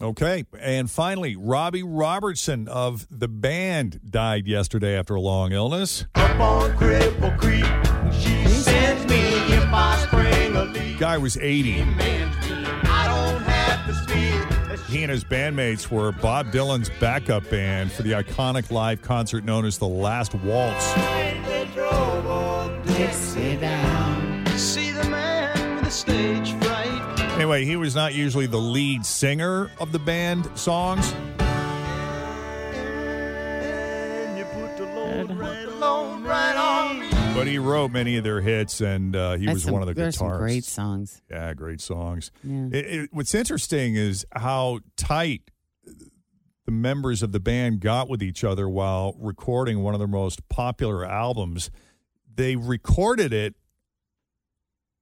[0.00, 0.44] Okay.
[0.58, 6.06] And finally, Robbie Robertson of the band died yesterday after a long illness.
[10.98, 11.72] Guy was 80.
[14.88, 19.64] He and his bandmates were Bob Dylan's backup band for the iconic live concert known
[19.64, 20.92] as The Last Waltz.
[27.34, 31.14] Anyway, he was not usually the lead singer of the band songs.
[37.42, 39.88] But he wrote many of their hits, and uh, he That's was some- one of
[39.88, 40.18] the there's guitarists.
[40.30, 41.22] some great songs.
[41.30, 42.30] Yeah, great songs.
[42.44, 42.66] Yeah.
[42.72, 45.50] It, it, what's interesting is how tight
[46.64, 50.48] the members of the band got with each other while recording one of their most
[50.48, 51.70] popular albums.
[52.34, 53.54] They recorded it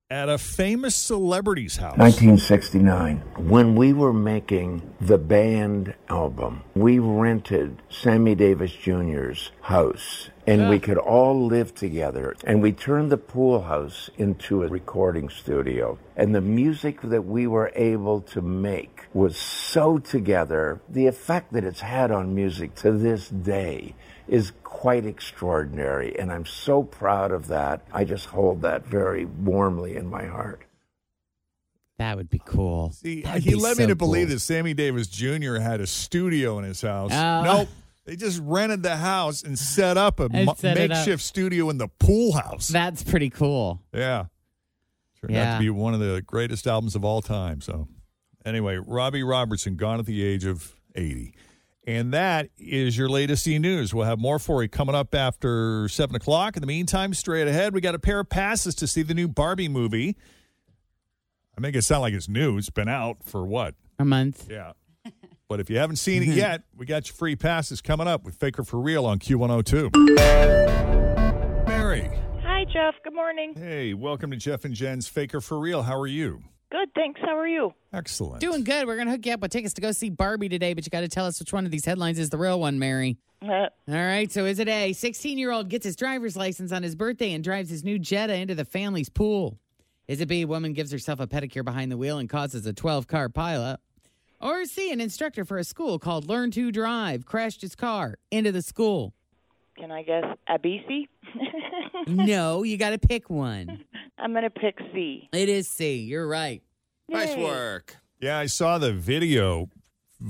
[0.09, 1.97] at a famous celebrity's house.
[1.99, 3.19] 1969.
[3.49, 10.79] When we were making the band album, we rented Sammy Davis Jr.'s house and we
[10.79, 12.35] could all live together.
[12.45, 15.99] And we turned the pool house into a recording studio.
[16.17, 20.81] And the music that we were able to make was so together.
[20.89, 23.95] The effect that it's had on music to this day
[24.29, 26.19] is quite extraordinary.
[26.19, 27.83] And I'm so proud of that.
[27.93, 30.63] I just hold that very warmly in my heart.
[31.99, 32.93] That would be cool.
[32.93, 35.57] See, That'd he be led so me to believe that Sammy Davis Jr.
[35.57, 37.13] had a studio in his house.
[37.13, 37.43] Oh.
[37.43, 37.69] Nope.
[38.11, 40.97] They just rented the house and set up a And mo- set it up.
[40.99, 42.67] makeshift studio in the pool house.
[42.67, 43.83] That's pretty cool.
[43.95, 44.25] Yeah.
[45.21, 45.55] Turned out Yeah.
[45.55, 47.61] to be one of the greatest albums of all time.
[47.61, 47.87] So,
[48.45, 51.35] anyway, Robbie Robertson gone at the age of 80.
[51.87, 53.95] And that is your latest E News.
[53.95, 56.57] We'll have more for you coming up after 7 o'clock.
[56.57, 59.29] In the meantime, straight ahead, we got a pair of passes to see the new
[59.29, 60.17] Barbie movie.
[61.57, 62.59] I make it sound like it's new.
[62.59, 63.77] It's been out for what?
[64.01, 64.49] A month.
[64.51, 64.73] Yeah.
[65.51, 68.37] But if you haven't seen it yet, we got your free passes coming up with
[68.37, 69.91] Faker for Real on Q102.
[71.67, 72.09] Mary.
[72.45, 72.95] Hi, Jeff.
[73.03, 73.55] Good morning.
[73.57, 75.83] Hey, welcome to Jeff and Jenn's Faker for Real.
[75.83, 76.45] How are you?
[76.71, 77.21] Good, thanks.
[77.21, 77.75] How are you?
[77.93, 78.41] Excellent.
[78.41, 78.87] Doing good.
[78.87, 80.91] We're going to hook you up with tickets to go see Barbie today, but you
[80.91, 83.17] got to tell us which one of these headlines is the real one, Mary.
[83.43, 84.31] Uh, All right.
[84.31, 84.93] So, is it A?
[84.93, 88.35] 16 year old gets his driver's license on his birthday and drives his new Jetta
[88.35, 89.59] into the family's pool?
[90.07, 90.45] Is it B?
[90.45, 93.79] Woman gives herself a pedicure behind the wheel and causes a 12 car pileup?
[94.41, 94.91] Or C?
[94.91, 99.15] An instructor for a school called Learn to Drive crashed his car into the school?
[99.81, 101.09] can I guess ABC?
[102.07, 103.85] no, you got to pick one.
[104.19, 105.29] I'm going to pick C.
[105.33, 105.97] It is C.
[105.97, 106.63] You're right.
[107.09, 107.97] Nice work.
[108.21, 109.69] Yeah, I saw the video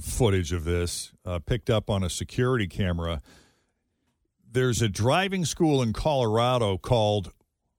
[0.00, 3.20] footage of this uh, picked up on a security camera.
[4.50, 7.32] There's a driving school in Colorado called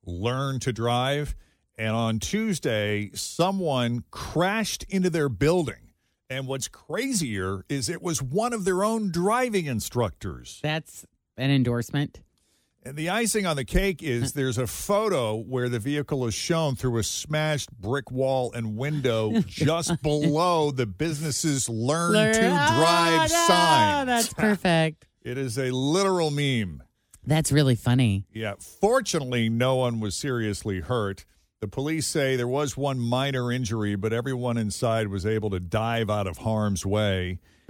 [0.05, 1.35] Learn to Drive.
[1.77, 5.90] And on Tuesday, someone crashed into their building.
[6.31, 10.61] And what's crazier is it was one of their own driving instructors.
[10.63, 12.21] That's an endorsement.
[12.83, 16.77] And the icing on the cake is there's a photo where the vehicle is shown
[16.77, 23.33] through a smashed brick wall and window just below the business's learn, to drive Oh,
[23.33, 24.07] no, sign.
[24.07, 25.07] That's perfect.
[25.23, 26.81] It is a literal meme.
[27.25, 28.25] That's really funny.
[28.31, 28.53] Yeah.
[28.57, 31.25] Fortunately, no one was seriously hurt.
[31.61, 36.09] The police say there was one minor injury, but everyone inside was able to dive
[36.09, 37.37] out of harm's way.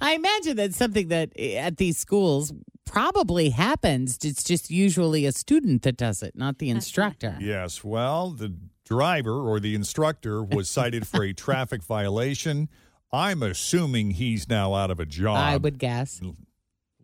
[0.00, 2.52] I imagine that's something that eh, at these schools
[2.84, 4.18] probably happens.
[4.24, 7.38] It's just usually a student that does it, not the instructor.
[7.40, 7.84] Yes.
[7.84, 8.52] Well, the
[8.84, 12.68] driver or the instructor was cited for a traffic violation.
[13.12, 15.36] I'm assuming he's now out of a job.
[15.36, 16.20] I would guess.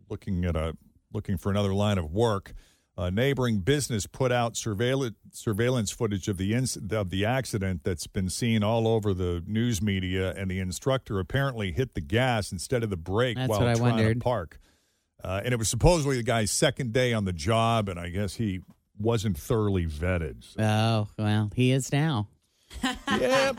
[0.09, 0.75] looking at a
[1.13, 2.53] looking for another line of work.
[3.01, 8.05] A neighboring business put out surveillance surveillance footage of the inc- of the accident that's
[8.05, 12.83] been seen all over the news media, and the instructor apparently hit the gas instead
[12.83, 14.19] of the brake That's while trying wondered.
[14.19, 14.59] to park.
[15.23, 18.35] Uh, and it was supposedly the guy's second day on the job, and I guess
[18.35, 18.59] he
[18.99, 20.43] wasn't thoroughly vetted.
[20.43, 22.27] So, Oh, well, he is now.
[22.83, 23.55] Yep.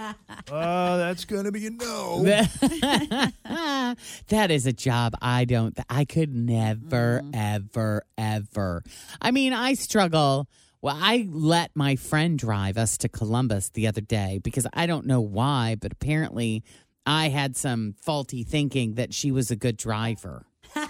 [0.51, 2.23] Uh, that's going to be a no.
[4.29, 8.83] that is a job I don't, I could never, ever, ever.
[9.21, 10.49] I mean, I struggle.
[10.81, 15.07] Well, I let my friend drive us to Columbus the other day because I don't
[15.07, 16.65] know why, but apparently
[17.07, 20.45] I had some faulty thinking that she was a good driver.
[20.75, 20.89] that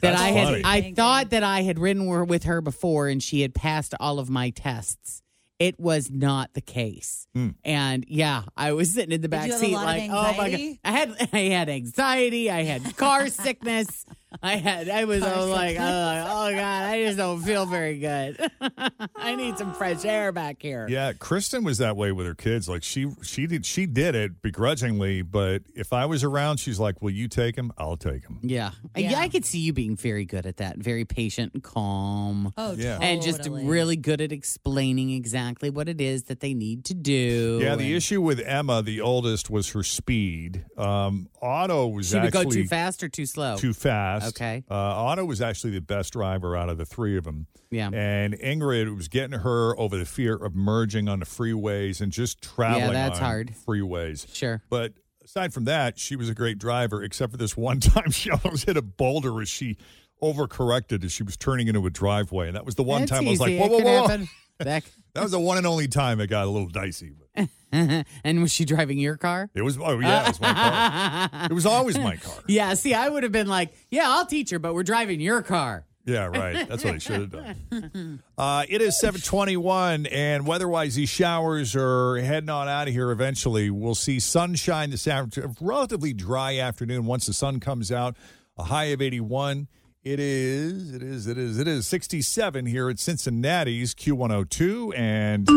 [0.00, 0.62] That's I had, funny.
[0.64, 4.30] I thought that I had ridden with her before and she had passed all of
[4.30, 5.22] my tests.
[5.58, 7.28] It was not the case.
[7.34, 7.50] Hmm.
[7.64, 10.34] And yeah, I was sitting in the Did back you have a seat like, oh
[10.36, 10.78] my god.
[10.84, 14.04] I had I had anxiety, I had car sickness.
[14.42, 17.42] I had I was, I was like, I was like, oh god, I just don't
[17.42, 18.38] feel very good.
[19.16, 20.86] I need some fresh air back here.
[20.88, 22.68] Yeah, Kristen was that way with her kids.
[22.68, 27.00] Like she she did she did it begrudgingly, but if I was around, she's like,
[27.02, 27.72] "Will you take him?
[27.78, 28.72] I'll take him." Yeah.
[28.96, 29.18] yeah.
[29.18, 30.76] I could see you being very good at that.
[30.78, 32.52] Very patient and calm.
[32.56, 32.98] Oh, Yeah.
[33.00, 37.60] And just really good at explaining exactly what it is that they need to do.
[37.62, 40.64] Yeah, the and issue with Emma, the oldest, was her speed.
[40.76, 43.56] Um, Otto was She would actually go too fast or too slow.
[43.56, 44.23] Too fast.
[44.28, 44.64] Okay.
[44.70, 47.46] Uh, Otto was actually the best driver out of the three of them.
[47.70, 47.90] Yeah.
[47.92, 52.40] And Ingrid was getting her over the fear of merging on the freeways and just
[52.42, 52.86] traveling.
[52.86, 53.54] Yeah, that's on hard.
[53.66, 54.32] Freeways.
[54.34, 54.62] Sure.
[54.70, 54.92] But
[55.24, 58.66] aside from that, she was a great driver, except for this one time she almost
[58.66, 59.76] hit a boulder as she
[60.22, 62.46] overcorrected as she was turning into a driveway.
[62.46, 63.60] And that was the one That's time I was like, easy.
[63.60, 64.26] whoa, whoa, whoa.
[64.58, 67.12] That was the one and only time it got a little dicey.
[67.72, 69.50] And was she driving your car?
[69.52, 71.30] it was, oh, yeah, it was my car.
[71.50, 72.36] It was always my car.
[72.46, 75.42] Yeah, see, I would have been like, yeah, I'll teach her, but we're driving your
[75.42, 75.84] car.
[76.06, 76.68] Yeah, right.
[76.68, 78.22] That's what I should have done.
[78.36, 83.70] Uh, it is 721, and weather-wise, these showers are heading on out of here eventually.
[83.70, 88.16] We'll see sunshine this afternoon, relatively dry afternoon once the sun comes out,
[88.58, 89.66] a high of 81.
[90.02, 94.98] It is, it is, it is, it is 67 here at Cincinnati's Q102.
[94.98, 95.48] And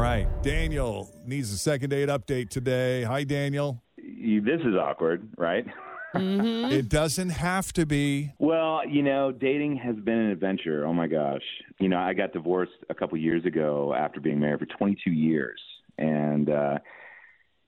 [0.00, 3.02] right, Daniel needs a second date update today.
[3.04, 3.82] Hi, Daniel.
[3.96, 5.66] this is awkward, right?
[6.14, 6.72] Mm-hmm.
[6.72, 8.32] It doesn't have to be.
[8.38, 10.86] Well, you know, dating has been an adventure.
[10.86, 11.42] Oh my gosh.
[11.78, 15.60] You know, I got divorced a couple years ago after being married for 22 years.
[15.98, 16.78] And, uh,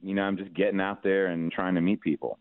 [0.01, 2.39] you know, I'm just getting out there and trying to meet people.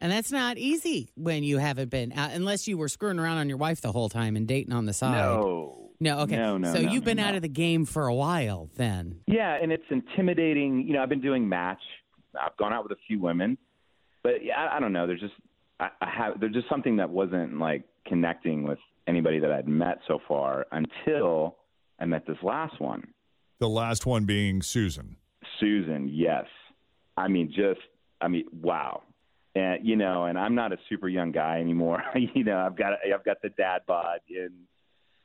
[0.00, 3.48] And that's not easy when you haven't been out, unless you were screwing around on
[3.48, 5.14] your wife the whole time and dating on the side.
[5.14, 5.81] No.
[6.02, 6.34] No, okay.
[6.34, 7.26] No, no, so no, you've been no.
[7.26, 9.20] out of the game for a while then.
[9.28, 10.84] Yeah, and it's intimidating.
[10.84, 11.78] You know, I've been doing match.
[12.34, 13.56] I've gone out with a few women,
[14.24, 15.06] but yeah, I, I don't know.
[15.06, 15.34] There's just
[15.78, 19.98] I, I have there's just something that wasn't like connecting with anybody that I'd met
[20.08, 21.58] so far until
[22.00, 23.06] I met this last one.
[23.60, 25.18] The last one being Susan.
[25.60, 26.46] Susan, yes.
[27.16, 27.80] I mean, just
[28.20, 29.02] I mean, wow.
[29.54, 32.02] And you know, and I'm not a super young guy anymore.
[32.34, 34.52] you know, I've got I've got the dad bod, and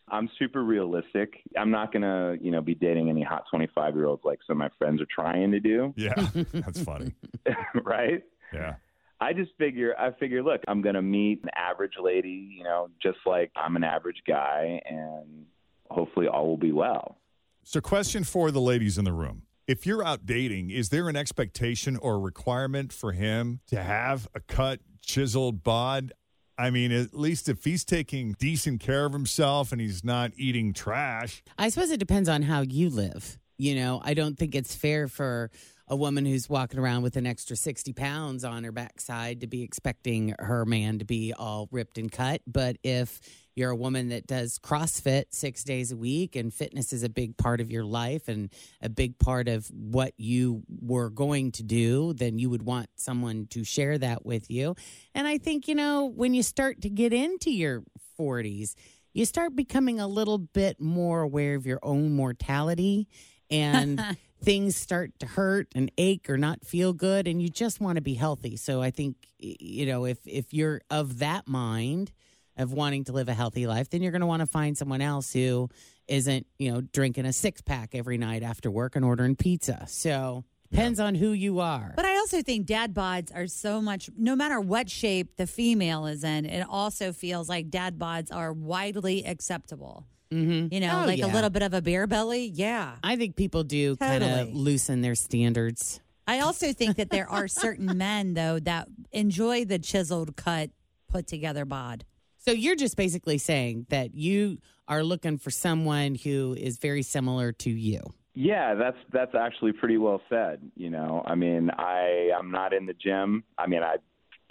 [0.10, 1.42] I'm super realistic.
[1.58, 4.60] I'm not gonna you know be dating any hot 25 year olds like some of
[4.60, 5.94] my friends are trying to do.
[5.98, 6.14] Yeah,
[6.54, 7.14] that's funny.
[7.84, 8.24] right?
[8.54, 8.76] Yeah.
[9.20, 12.90] I just figure I figure look, I'm going to meet an average lady, you know,
[13.02, 15.46] just like I'm an average guy and
[15.90, 17.18] hopefully all will be well.
[17.64, 19.44] So, question for the ladies in the room.
[19.68, 24.40] If you're out dating, is there an expectation or requirement for him to have a
[24.40, 26.14] cut, chiseled bod?
[26.58, 30.74] I mean, at least if he's taking decent care of himself and he's not eating
[30.74, 31.44] trash.
[31.58, 33.38] I suppose it depends on how you live.
[33.60, 35.52] You know, I don't think it's fair for
[35.88, 39.64] a woman who's walking around with an extra 60 pounds on her backside to be
[39.64, 42.42] expecting her man to be all ripped and cut.
[42.46, 43.22] But if
[43.56, 47.38] you're a woman that does CrossFit six days a week and fitness is a big
[47.38, 48.50] part of your life and
[48.82, 53.48] a big part of what you were going to do, then you would want someone
[53.52, 54.76] to share that with you.
[55.16, 57.84] And I think, you know, when you start to get into your
[58.20, 58.76] 40s,
[59.14, 63.08] you start becoming a little bit more aware of your own mortality
[63.50, 64.00] and
[64.42, 68.02] things start to hurt and ache or not feel good and you just want to
[68.02, 68.56] be healthy.
[68.56, 72.12] So I think you know if if you're of that mind
[72.58, 75.02] of wanting to live a healthy life, then you're going to want to find someone
[75.02, 75.70] else who
[76.08, 79.86] isn't, you know, drinking a six pack every night after work and ordering pizza.
[79.88, 81.94] So depends on who you are.
[81.96, 86.08] But I also think dad bods are so much, no matter what shape the female
[86.08, 90.06] is in, it also feels like dad bods are widely acceptable.
[90.32, 90.74] Mm-hmm.
[90.74, 91.26] You know, Oh, like yeah.
[91.26, 92.46] a little bit of a beer belly.
[92.54, 92.96] Yeah.
[93.04, 96.02] I think people do kind of loosen their standards.
[96.28, 100.70] I also think that there are certain men, though, that enjoy the chiseled cut,
[101.10, 102.04] put together bod.
[102.38, 107.52] So you're just basically saying that you are looking for someone who is very similar
[107.52, 108.02] to you.
[108.36, 111.24] Yeah, that's that's actually pretty well said, you know.
[111.26, 113.44] I mean, I I'm not in the gym.
[113.58, 113.96] I mean, I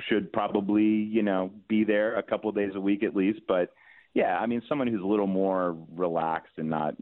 [0.08, 3.72] should probably, you know, be there a couple of days a week at least, but
[4.16, 6.94] yeah, I mean, someone who's a little more relaxed and not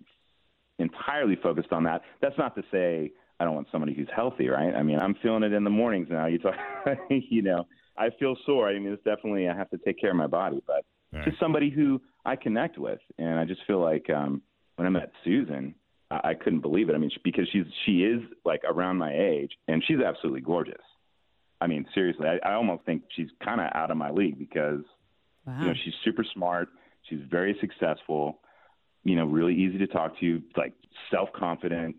[0.81, 2.03] entirely focused on that.
[2.21, 4.75] That's not to say I don't want somebody who's healthy, right?
[4.75, 6.27] I mean, I'm feeling it in the mornings now.
[6.27, 6.55] You talk,
[7.09, 8.69] you know, I feel sore.
[8.69, 10.85] I mean, it's definitely I have to take care of my body, but
[11.25, 14.43] just somebody who I connect with, and I just feel like um,
[14.75, 15.77] when I met Susan,
[16.11, 16.97] I, I couldn't believe it.
[16.97, 20.83] I mean, she, because she's she is like around my age, and she's absolutely gorgeous.
[21.61, 24.81] I mean, seriously, I, I almost think she's kind of out of my league because
[25.61, 26.71] you know she's super smart,
[27.09, 28.41] she's very successful,
[29.05, 30.73] you know, really easy to talk to, like
[31.11, 31.97] self confident.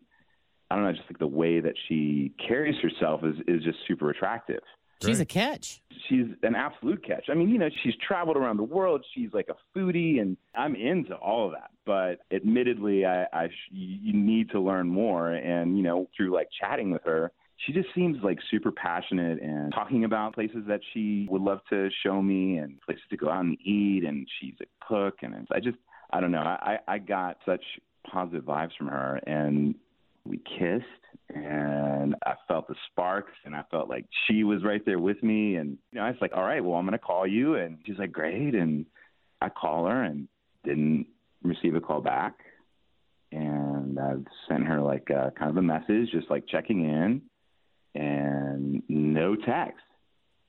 [0.69, 4.09] I don't know, just like the way that she carries herself is is just super
[4.09, 4.61] attractive.
[5.03, 5.81] She's a catch.
[6.07, 7.25] She's an absolute catch.
[7.29, 9.05] I mean, you know, she's traveled around the world.
[9.13, 11.69] She's like a foodie, and I'm into all of that.
[11.85, 15.33] But admittedly, I, I sh- you need to learn more.
[15.33, 19.73] And you know, through like chatting with her, she just seems like super passionate and
[19.73, 23.45] talking about places that she would love to show me and places to go out
[23.45, 24.03] and eat.
[24.03, 25.77] And she's a cook, and I just,
[26.11, 27.63] I don't know, I, I got such
[28.11, 29.75] positive vibes from her, and
[30.25, 30.85] we kissed
[31.33, 35.55] and I felt the sparks and I felt like she was right there with me
[35.55, 37.77] and you know I was like all right well I'm going to call you and
[37.85, 38.85] she's like great and
[39.41, 40.27] I call her and
[40.63, 41.07] didn't
[41.43, 42.33] receive a call back
[43.31, 47.21] and I've sent her like uh, kind of a message just like checking in
[47.95, 49.75] and no tax,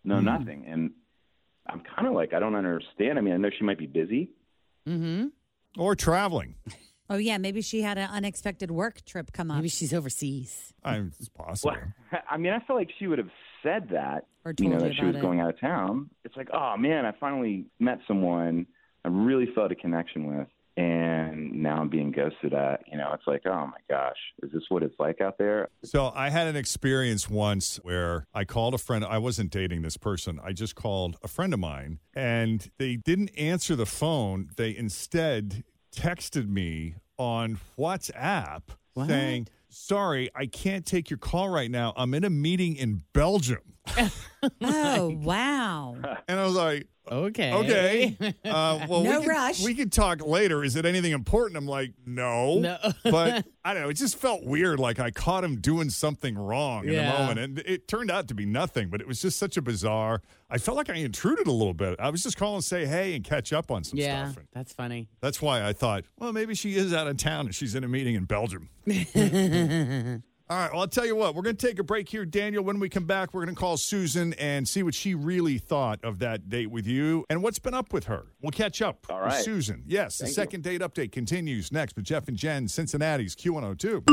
[0.04, 0.90] no nothing and
[1.68, 4.30] I'm kind of like I don't understand I mean I know she might be busy
[4.88, 5.26] Mm-hmm.
[5.80, 6.54] Or traveling.
[7.08, 7.38] Oh, yeah.
[7.38, 9.58] Maybe she had an unexpected work trip come up.
[9.58, 10.74] Maybe she's overseas.
[10.82, 11.76] I'm, it's possible.
[12.10, 13.30] Well, I mean, I feel like she would have
[13.62, 15.22] said that, Or you know, you that she was it.
[15.22, 16.10] going out of town.
[16.24, 18.66] It's like, oh man, I finally met someone
[19.04, 22.82] I really felt a connection with, and now I'm being ghosted at.
[22.90, 25.68] You know, it's like, oh my gosh, is this what it's like out there?
[25.84, 29.04] So I had an experience once where I called a friend.
[29.04, 30.38] I wasn't dating this person.
[30.42, 34.50] I just called a friend of mine and they didn't answer the phone.
[34.56, 35.64] They instead
[35.94, 38.62] texted me on WhatsApp
[38.94, 39.08] What?
[39.08, 41.92] saying, Sorry, I can't take your call right now.
[41.96, 43.75] I'm in a meeting in Belgium.
[44.60, 45.96] Oh, wow.
[46.28, 47.52] And I was like, Okay.
[47.52, 48.16] okay.
[48.44, 49.62] Uh, well, No we could, rush.
[49.64, 50.62] We could talk later.
[50.62, 51.56] Is it anything important?
[51.56, 52.58] I'm like, no.
[52.58, 52.76] No.
[53.04, 53.88] but I don't know.
[53.88, 54.78] It just felt weird.
[54.78, 57.12] Like I caught him doing something wrong in the Yeah.
[57.18, 57.38] moment.
[57.40, 60.20] And it turned out to be nothing, but it was just such a bizarre.
[60.50, 61.98] I felt like I intruded a little bit.
[61.98, 64.36] I was just calling to say hey and catch up on some Yeah, stuff.
[64.38, 65.08] And that's funny.
[65.20, 67.88] that's why I thought, well, maybe she is out of town and she's in a
[67.88, 68.68] meeting in Belgium.
[70.48, 70.70] All right.
[70.70, 71.34] Well, I'll tell you what.
[71.34, 72.62] We're going to take a break here, Daniel.
[72.62, 75.98] When we come back, we're going to call Susan and see what she really thought
[76.04, 78.26] of that date with you and what's been up with her.
[78.40, 79.34] We'll catch up All with.
[79.40, 79.82] Susan.
[79.86, 80.34] Yes, the Thank you.
[80.42, 84.04] second date update continues next with Jeff and Jenn, Cincinnati's Q102.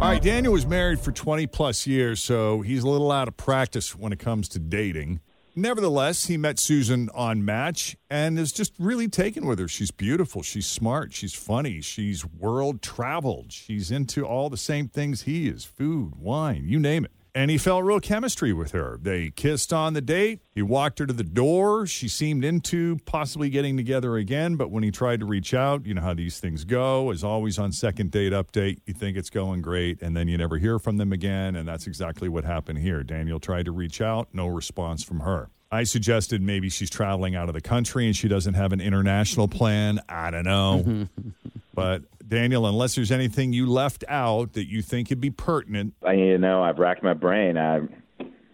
[0.00, 0.20] All right.
[0.22, 4.12] Daniel was married for 20 plus years, so he's a little out of practice when
[4.12, 5.20] it comes to dating.
[5.60, 9.66] Nevertheless, he met Susan on Match and is just really taken with her.
[9.66, 10.40] She's beautiful.
[10.40, 11.12] She's smart.
[11.12, 11.80] She's funny.
[11.80, 13.50] She's world traveled.
[13.50, 17.10] She's into all the same things he is food, wine, you name it.
[17.34, 18.98] And he felt real chemistry with her.
[19.00, 20.40] They kissed on the date.
[20.54, 21.86] He walked her to the door.
[21.86, 25.94] She seemed into possibly getting together again, but when he tried to reach out, you
[25.94, 27.10] know how these things go.
[27.10, 30.58] As always on second date update, you think it's going great, and then you never
[30.58, 31.54] hear from them again.
[31.54, 33.02] And that's exactly what happened here.
[33.02, 35.50] Daniel tried to reach out, no response from her.
[35.70, 39.48] I suggested maybe she's traveling out of the country and she doesn't have an international
[39.48, 40.00] plan.
[40.08, 41.08] I don't know.
[41.74, 46.12] but Daniel, unless there's anything you left out that you think could be pertinent, I,
[46.12, 47.56] you know, I've racked my brain.
[47.56, 47.80] I,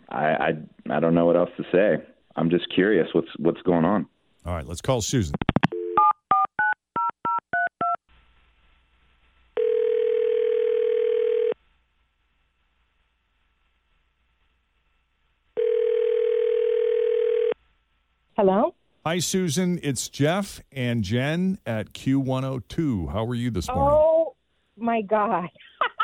[0.09, 0.53] I, I,
[0.91, 2.05] I don't know what else to say.
[2.37, 4.07] I'm just curious what's what's going on.
[4.47, 5.35] all right, let's call Susan.
[18.37, 18.75] Hello?
[19.07, 19.79] Hi, Susan.
[19.83, 23.13] It's Jeff and Jenn at Q102.
[23.13, 23.99] How are you this morning?
[24.01, 24.35] Oh
[24.79, 25.51] my God.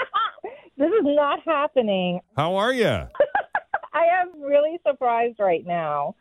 [0.77, 2.21] this is not happening.
[2.37, 2.85] How are you?
[3.95, 6.15] I am really surprised right now.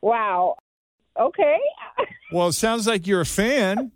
[0.00, 0.56] Wow.
[1.18, 1.58] Okay.
[2.32, 3.92] Well, it sounds like you're a fan.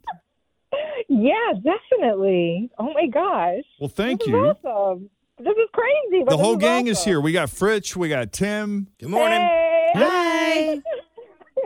[1.09, 2.71] yeah, definitely.
[2.79, 3.65] Oh my gosh.
[3.81, 4.39] Well, thank This is you.
[4.39, 5.11] awesome.
[5.37, 6.23] This is crazy.
[6.25, 7.21] The this whole gang is here.
[7.21, 8.87] We got Fritsch, we got Tim.
[9.01, 9.41] Good morning.
[9.41, 9.91] Hey.
[9.97, 10.81] Hi.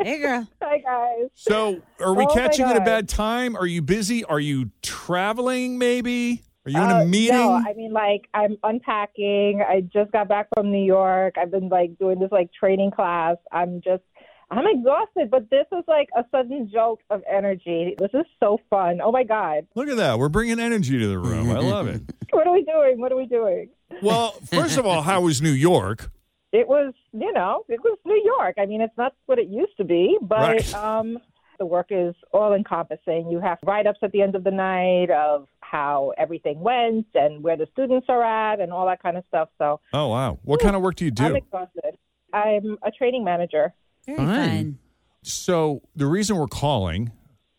[0.03, 0.49] Hey, girl.
[0.67, 1.29] Hi, guys.
[1.35, 3.55] So, are we Oh catching at a bad time?
[3.55, 4.25] Are you busy?
[4.25, 6.43] Are you traveling maybe?
[6.67, 7.37] Are you in Uh, a meeting?
[7.37, 9.61] No, I mean, like, I'm unpacking.
[9.69, 11.35] I just got back from New York.
[11.37, 13.37] I've been, like, doing this, like, training class.
[13.53, 14.03] I'm just,
[14.51, 17.95] I'm exhausted, but this is, like, a sudden jolt of energy.
[17.99, 19.01] This is so fun.
[19.03, 19.67] Oh, my God.
[19.75, 20.19] Look at that.
[20.19, 21.51] We're bringing energy to the room.
[21.51, 22.01] I love it.
[22.31, 23.01] What are we doing?
[23.01, 23.69] What are we doing?
[24.03, 26.11] Well, first of all, how was New York?
[26.55, 28.55] It was, you know, it was New York.
[28.59, 30.75] I mean, it's not what it used to be, but Right.
[30.89, 31.19] um,
[31.59, 33.29] the work is all encompassing.
[33.31, 37.43] You have write ups at the end of the night of how everything went and
[37.43, 39.49] where the students are at and all that kind of stuff.
[39.59, 40.39] So Oh, wow.
[40.45, 41.25] What kind of work do you do?
[41.25, 41.37] I'm do?
[41.39, 41.99] exhausted.
[42.33, 43.73] I'm a training manager.
[44.07, 44.27] Very Fun.
[44.27, 44.79] fun.
[45.23, 47.11] So, the reason we're calling,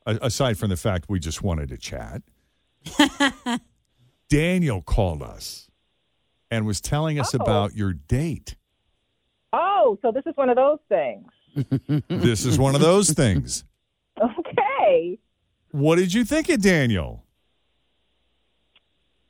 [0.06, 2.22] aside from the fact we just wanted to chat,
[4.30, 5.70] Daniel called us
[6.52, 7.40] and was telling us Oh.
[7.42, 8.56] about your date.
[9.58, 11.26] Oh, so this is one of those things.
[12.10, 13.64] This is one of those things.
[14.22, 15.18] Okay.
[15.72, 17.24] What did you think of Daniel?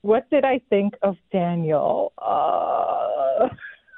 [0.02, 2.14] What did I think of Daniel?
[2.18, 3.50] Uh,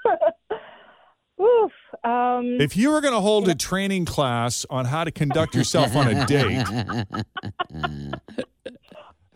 [1.42, 1.72] oof.
[2.04, 5.96] Um, If you were going to hold a training class on how to conduct yourself
[5.96, 6.68] on a date,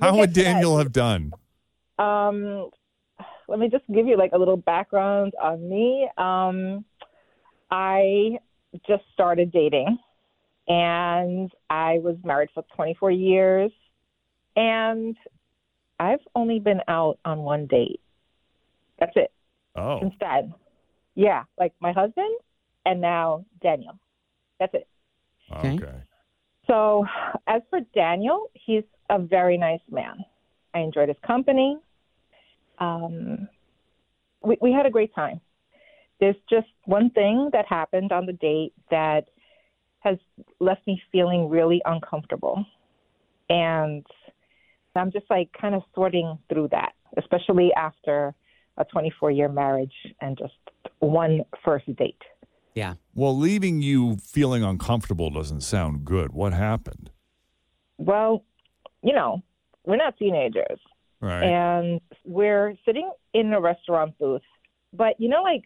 [0.01, 1.31] how would Daniel have done?
[1.97, 2.69] Um,
[3.47, 6.09] let me just give you like a little background on me.
[6.17, 6.85] Um,
[7.69, 8.37] I
[8.87, 9.97] just started dating,
[10.67, 13.71] and I was married for 24 years,
[14.55, 15.15] and
[15.99, 18.01] I've only been out on one date.
[18.99, 19.31] That's it.
[19.75, 20.53] Oh, Instead,
[21.15, 22.35] yeah, like my husband,
[22.85, 23.97] and now Daniel.
[24.59, 24.87] That's it.
[25.51, 26.03] okay.
[26.67, 27.05] So,
[27.47, 30.23] as for Daniel, he's a very nice man.
[30.73, 31.77] I enjoyed his company.
[32.81, 33.47] Um,
[34.43, 35.39] we, we had a great time.
[36.19, 39.29] There's just one thing that happened on the date that
[39.99, 40.17] has
[40.59, 42.65] left me feeling really uncomfortable.
[43.49, 44.05] And
[44.95, 48.33] I'm just like kind of sorting through that, especially after
[48.77, 50.53] a 24 year marriage and just
[50.99, 52.21] one first date.
[52.73, 52.95] Yeah.
[53.13, 56.31] Well, leaving you feeling uncomfortable doesn't sound good.
[56.33, 57.11] What happened?
[57.97, 58.43] Well,
[59.03, 59.43] you know,
[59.85, 60.79] we're not teenagers.
[61.21, 61.43] Right.
[61.43, 64.41] and we're sitting in a restaurant booth.
[64.93, 65.63] But you know, like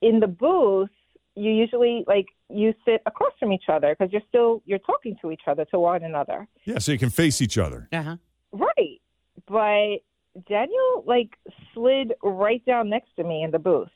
[0.00, 0.90] in the booth,
[1.34, 5.30] you usually like you sit across from each other because you're still you're talking to
[5.30, 7.88] each other to one another, Yeah, so you can face each other.
[7.92, 8.16] Uh-huh.
[8.52, 9.00] right?
[9.46, 10.02] But
[10.48, 11.30] Daniel like
[11.74, 13.88] slid right down next to me in the booth,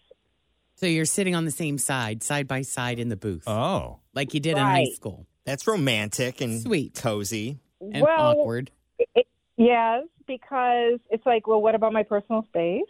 [0.77, 3.45] So you're sitting on the same side, side by side in the booth.
[3.47, 4.01] Oh.
[4.15, 5.27] Like you did in high school.
[5.45, 6.95] That's romantic and Sweet.
[6.95, 7.59] cozy.
[7.81, 8.71] And well, awkward.
[8.99, 9.27] It,
[9.57, 12.83] yes, because it's like, well, what about my personal space?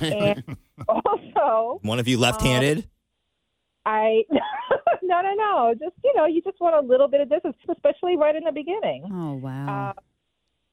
[0.00, 0.56] and
[0.88, 2.88] also, One of you left-handed.
[3.86, 4.22] I
[5.02, 5.74] no, no, no.
[5.74, 8.52] Just you know, you just want a little bit of distance, especially right in the
[8.52, 9.04] beginning.
[9.12, 9.90] Oh wow.
[9.90, 10.00] Uh,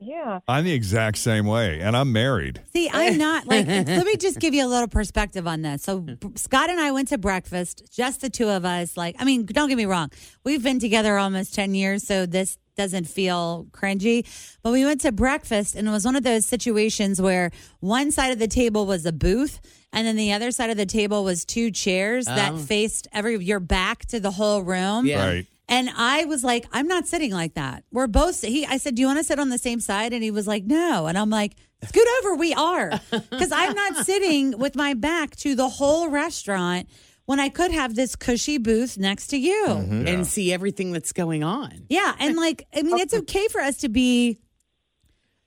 [0.03, 0.39] yeah.
[0.47, 2.61] I'm the exact same way, and I'm married.
[2.73, 3.67] See, I'm not like.
[3.67, 5.83] let me just give you a little perspective on this.
[5.83, 8.97] So B- Scott and I went to breakfast, just the two of us.
[8.97, 10.09] Like, I mean, don't get me wrong,
[10.43, 14.25] we've been together almost ten years, so this doesn't feel cringy.
[14.63, 18.31] But we went to breakfast, and it was one of those situations where one side
[18.31, 19.59] of the table was a booth.
[19.93, 22.57] And then the other side of the table was two chairs that Oh.
[22.57, 25.05] faced every your back to the whole room.
[25.05, 25.25] Yeah.
[25.27, 25.47] Right.
[25.67, 27.83] And I was like, I'm not sitting like that.
[27.91, 28.41] We're both.
[28.41, 30.11] He, I said, Do you want to sit on the same side?
[30.13, 31.07] And he was like, No.
[31.07, 32.35] And I'm like, Scoot over.
[32.35, 36.87] We are, because I'm not sitting with my back to the whole restaurant
[37.25, 39.65] when I could have this cushy booth next to you.
[39.67, 40.07] Mm-hmm.
[40.07, 41.85] And see everything that's going on.
[41.89, 44.39] Yeah, and like, I mean, it's okay for us to be,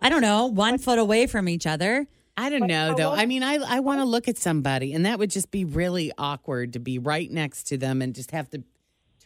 [0.01, 2.07] I don't know, one foot away from each other.
[2.37, 3.12] I don't know though.
[3.12, 6.11] I mean, I I want to look at somebody, and that would just be really
[6.18, 8.64] awkward to be right next to them and just have to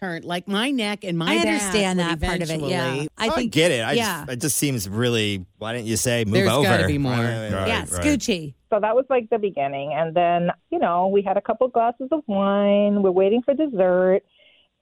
[0.00, 2.60] turn like my neck and my I understand would that part of it.
[2.60, 3.80] Yeah, eventually- I I think get it.
[3.80, 5.44] I yeah, just, it just seems really.
[5.58, 6.64] Why didn't you say move There's over?
[6.68, 7.12] gotta be more.
[7.12, 7.88] Right, right, yeah, right.
[7.88, 8.54] Scoochie.
[8.70, 9.92] So that was like the beginning.
[9.94, 13.02] And then, you know, we had a couple glasses of wine.
[13.02, 14.20] We're waiting for dessert.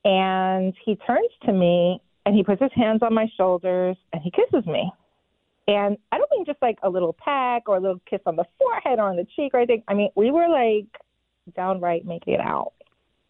[0.05, 4.31] And he turns to me and he puts his hands on my shoulders and he
[4.31, 4.91] kisses me.
[5.69, 8.45] And I don't mean just like a little peck or a little kiss on the
[8.59, 9.83] forehead or on the cheek or anything.
[9.89, 10.87] I mean, we were like
[11.55, 12.73] downright making it out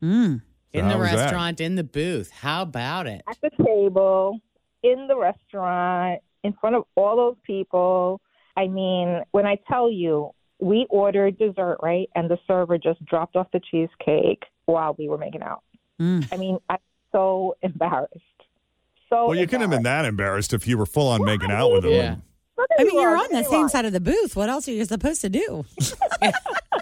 [0.02, 0.42] Mm.
[0.76, 1.16] So in how the was that?
[1.16, 2.30] restaurant, in the booth.
[2.30, 3.22] How about it?
[3.26, 4.40] at the table,
[4.82, 8.20] in the restaurant, in front of all those people.
[8.56, 12.08] I mean, when I tell you, we ordered dessert, right?
[12.14, 15.62] And the server just dropped off the cheesecake while we were making out.
[16.00, 16.26] Mm.
[16.32, 16.78] I mean, I'm
[17.12, 18.14] so embarrassed.
[19.08, 21.72] So Well, you couldn't have been that embarrassed if you were full on making out
[21.72, 21.92] with him.
[21.92, 22.16] Yeah.
[22.78, 24.34] I mean, you're on the same side of the booth.
[24.34, 25.64] What else are you supposed to do?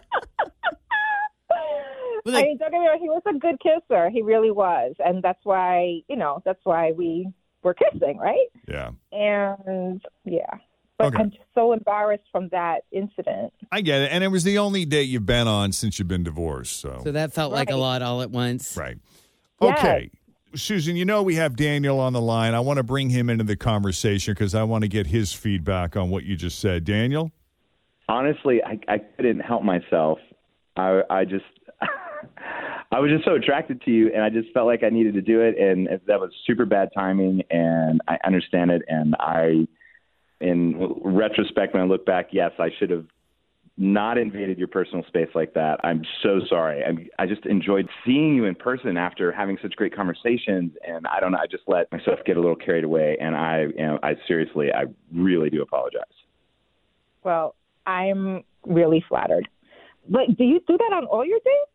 [2.25, 4.09] Well, I mean, don't get me wrong, he was a good kisser.
[4.11, 4.95] He really was.
[4.99, 7.29] And that's why, you know, that's why we
[7.63, 8.47] were kissing, right?
[8.67, 8.91] Yeah.
[9.13, 10.59] And yeah.
[10.97, 11.19] But Okay.
[11.25, 13.53] I'm just so embarrassed from that incident.
[13.73, 14.13] I get it.
[14.13, 16.81] And it was the only date you've been on since you've been divorced.
[16.81, 18.77] So, So that felt like a lot all at once.
[18.77, 18.97] right.
[19.61, 19.79] Yes.
[19.79, 20.11] Okay.
[20.55, 22.55] Susan, you know we have Daniel on the line.
[22.55, 25.97] I want to bring him into the conversation because I want to get his feedback
[25.97, 26.85] on what you just said.
[26.85, 27.33] Daniel?
[28.09, 30.19] honestly, I, I couldn't help myself.
[30.77, 31.45] I, I just,
[32.95, 35.21] I was just so attracted to you, and I just felt like I needed to
[35.21, 39.67] do it, and that was super bad timing, and I understand it, and I,
[40.41, 43.07] in retrospect, when I look back, yes, I should have
[43.77, 45.81] not invaded your personal space like that.
[45.83, 46.85] I'm so sorry.
[46.85, 51.19] I, I just enjoyed seeing you in person after having such great conversations, and I
[51.19, 51.39] don't know.
[51.43, 54.73] I just let myself get a little carried away, and I, you know, I seriously,
[54.73, 56.05] I really do apologize.
[57.25, 59.49] Well, I'm really flattered.
[60.09, 61.74] But do you do that on all your dates?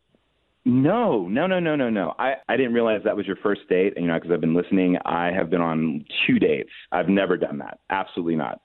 [0.66, 2.14] No, no, no, no, no, no.
[2.20, 3.93] I, I didn't realize that was your first date.
[3.97, 4.97] You know, because I've been listening.
[5.05, 6.70] I have been on two dates.
[6.91, 7.80] I've never done that.
[7.89, 8.62] Absolutely not.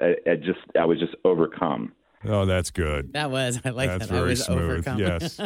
[0.00, 1.92] I, I just, I was just overcome.
[2.24, 3.12] Oh, that's good.
[3.12, 3.60] That was.
[3.64, 4.14] I like That's that.
[4.14, 4.98] I very was smooth, overcome.
[4.98, 5.40] yes.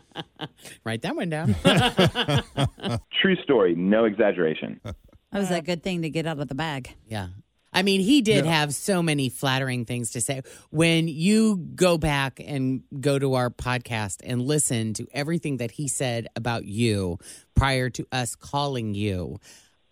[0.84, 1.54] Write that one down.
[3.22, 3.74] True story.
[3.74, 4.80] No exaggeration.
[4.84, 4.94] That
[5.38, 6.94] was a good thing to get out of the bag.
[7.06, 7.28] Yeah.
[7.72, 10.42] I mean, he did have so many flattering things to say.
[10.70, 15.86] When you go back and go to our podcast and listen to everything that he
[15.88, 17.18] said about you
[17.54, 19.38] prior to us calling you,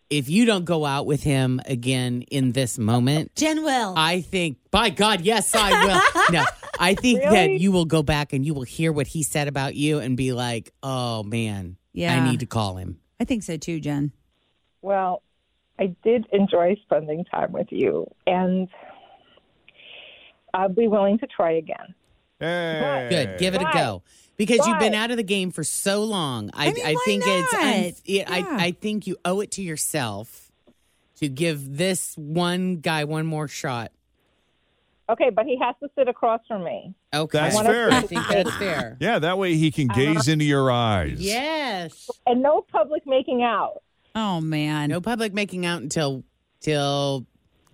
[0.08, 3.94] if you don't go out with him again in this moment, Jenn will.
[3.96, 6.22] I think, by God, yes, I will.
[6.32, 6.44] no,
[6.78, 9.74] I think that you will go back and you will hear what he said about
[9.74, 12.14] you and be like, oh, man, Yeah.
[12.14, 13.00] I need to call him.
[13.18, 14.12] I think so too, Jenn.
[14.80, 15.22] Well,
[15.78, 18.68] I did enjoy spending time with you, and
[20.54, 21.94] I'd be willing to try again.
[22.40, 23.06] Hey.
[23.10, 23.38] Good.
[23.38, 24.02] Give it a go.
[24.36, 26.50] Because you've been out of the game for so long.
[26.52, 27.62] I, I mean, why think it's not?
[27.62, 28.24] unf- it- Yeah.
[28.28, 30.52] I, I think you owe it to yourself
[31.16, 33.92] to give this one guy one more shot.
[35.08, 36.92] Okay, but he has to sit across from me.
[37.14, 37.38] Okay.
[37.38, 37.90] That's I fair.
[37.92, 38.96] I think that's fair.
[39.00, 40.32] Yeah, that way he can gaze uh-huh.
[40.32, 41.20] into your eyes.
[41.20, 42.10] Yes.
[42.26, 43.82] And no public making out.
[44.16, 44.88] Oh man.
[44.88, 46.24] No public making out until
[46.60, 47.26] till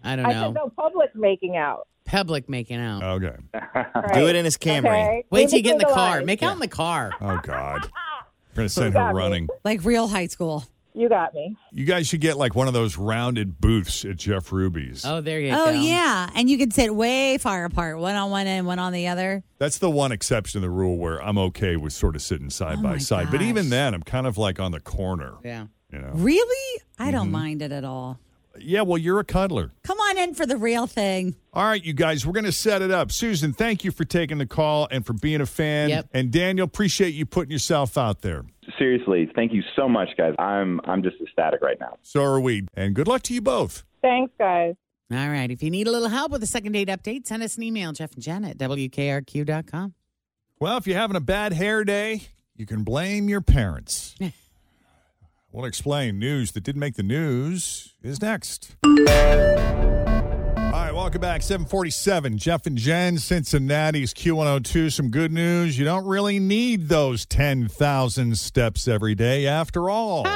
[0.03, 0.43] I don't I know.
[0.49, 1.87] said no public making out.
[2.05, 3.03] Public making out.
[3.03, 3.37] Okay.
[4.15, 4.87] Do it in his Camry.
[4.89, 5.25] Okay?
[5.31, 6.17] Wait till you get in the between car.
[6.17, 6.27] lines.
[6.27, 7.13] Make out in the car.
[7.21, 7.89] Oh, God.
[8.51, 9.19] We're going to send her Got me.
[9.19, 9.49] running.
[9.65, 10.65] Like real high school.
[10.95, 11.57] You got me.
[11.71, 15.07] You guys should get like one of those rounded booths at Jeff Ruby's.
[15.07, 15.65] Oh, there you oh, go.
[15.67, 18.93] Oh yeah, and you can sit way far apart, one on one end, one on
[18.93, 19.43] the other.
[19.57, 22.77] That's the one exception to the rule where I'm okay with sort of sitting side
[22.81, 23.31] Oh by my side.
[23.31, 23.71] But even gosh.
[23.71, 25.37] then, I'm kind of like on the corner.
[25.43, 25.69] Yeah.
[25.93, 26.11] You know.
[26.15, 26.81] Really?
[26.99, 27.33] I don't Mhm.
[27.33, 28.19] mind it at all.
[28.59, 29.73] Yeah, well, you're a cuddler.
[29.83, 31.37] Come on in for the real thing.
[31.55, 33.11] All right, you guys, we're going to set it up.
[33.11, 35.89] Susan, thank you for taking the call and for being a fan.
[35.89, 36.09] Yep.
[36.13, 38.45] And Daniel, appreciate you putting yourself out there.
[38.79, 40.35] Seriously, thank you so much, guys.
[40.39, 41.97] I'm I'm just ecstatic right now.
[42.03, 42.67] So are we.
[42.75, 43.85] And good luck to you both.
[44.03, 44.75] Thanks, guys.
[45.11, 45.51] All right.
[45.51, 47.93] If you need a little help with a second date update, send us an email,
[47.93, 49.95] Jeff and Jenn at WKRQ.com.
[50.61, 52.23] Well, if you're having a bad hair day,
[52.55, 54.15] you can blame your parents.
[55.53, 58.75] we'll explain news that didn't make the news is next.
[58.85, 58.91] All
[60.79, 61.43] right, welcome back.
[61.43, 64.91] 747, Jeff and Jenn, Cincinnati's Q102.
[64.93, 65.79] Some good news.
[65.79, 70.27] You don't really need those 10,000 steps every day after all.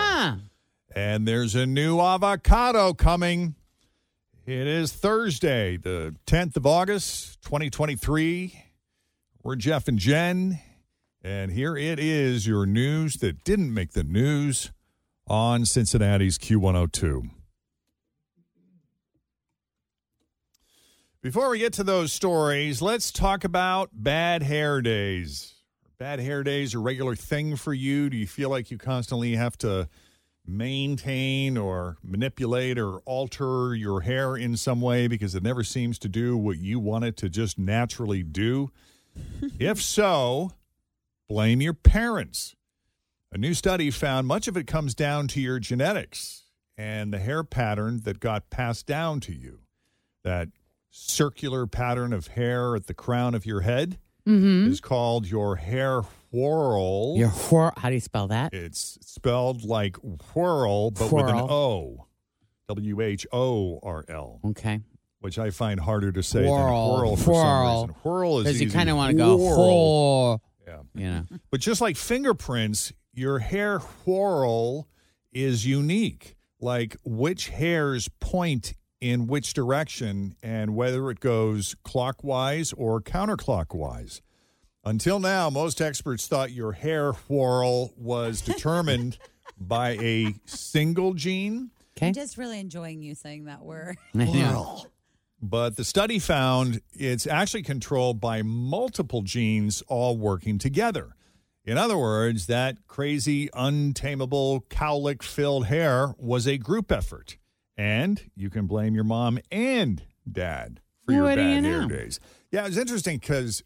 [0.95, 3.55] And there's a new avocado coming.
[4.45, 8.63] It is Thursday, the 10th of August, 2023.
[9.43, 10.61] We're Jeff and Jenn,
[11.23, 14.73] and here it is your news that didn't make the news
[15.27, 17.31] on Cincinnati's Q102.
[21.23, 25.55] Before we get to those stories, let's talk about bad hair days.
[25.99, 28.09] Bad hair days a regular thing for you?
[28.09, 29.89] Do you feel like you constantly have to
[30.47, 36.09] maintain or manipulate or alter your hair in some way because it never seems to
[36.09, 38.71] do what you want it to just naturally do?
[39.59, 40.53] if so,
[41.29, 42.55] blame your parents.
[43.33, 46.45] A new study found much of it comes down to your genetics
[46.79, 49.61] and the hair pattern that got passed down to you.
[50.25, 50.49] That
[50.91, 54.69] circular pattern of hair at the crown of your head Mhm.
[54.69, 56.03] is called your hair
[56.33, 57.15] whorl.
[57.17, 58.55] Your whor- how do you spell that?
[58.55, 61.51] It's spelled like whirl, but with an Whorl.
[61.53, 62.07] O.
[62.69, 64.41] W H O R L.
[64.45, 64.81] Okay.
[65.21, 66.93] Which I find harder to say Whirl.
[66.97, 67.81] than whirl for Whirl.
[67.83, 68.01] some reason.
[68.03, 69.59] Whirl is Because you kind of want to go Whirl.
[69.59, 70.39] whore.
[70.67, 70.83] Yeah.
[70.95, 71.25] You know.
[71.51, 74.89] But just like fingerprints, your hair whorl
[75.33, 76.37] is unique.
[76.61, 84.21] Like which hairs point in which direction and whether it goes clockwise or counterclockwise.
[84.85, 89.19] Until now, most experts thought your hair whorl was determined
[89.61, 91.71] by a single gene.
[92.01, 93.97] I'm just really enjoying you saying that word.
[95.43, 101.15] But the study found it's actually controlled by multiple genes all working together.
[101.67, 107.37] In other words, that crazy, untamable, cowlick filled hair was a group effort.
[107.77, 111.89] And you can blame your mom and dad for your bad you hair know?
[111.89, 112.21] days.
[112.53, 113.65] Yeah, it was interesting because,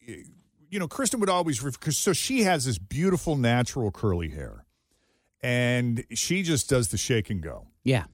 [0.00, 4.64] you know, Kristen would always, because so she has this beautiful, natural curly hair.
[5.42, 7.66] And she just does the shake and go.
[7.84, 8.04] Yeah.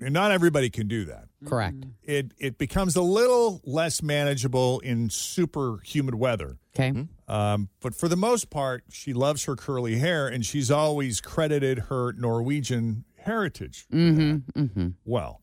[0.00, 1.26] And not everybody can do that.
[1.44, 1.84] Correct.
[2.02, 6.58] It it becomes a little less manageable in super humid weather.
[6.74, 7.06] Okay.
[7.28, 11.78] Um, but for the most part, she loves her curly hair, and she's always credited
[11.90, 13.86] her Norwegian heritage.
[13.92, 14.60] Mm-hmm.
[14.60, 14.88] Mm-hmm.
[15.04, 15.42] Well,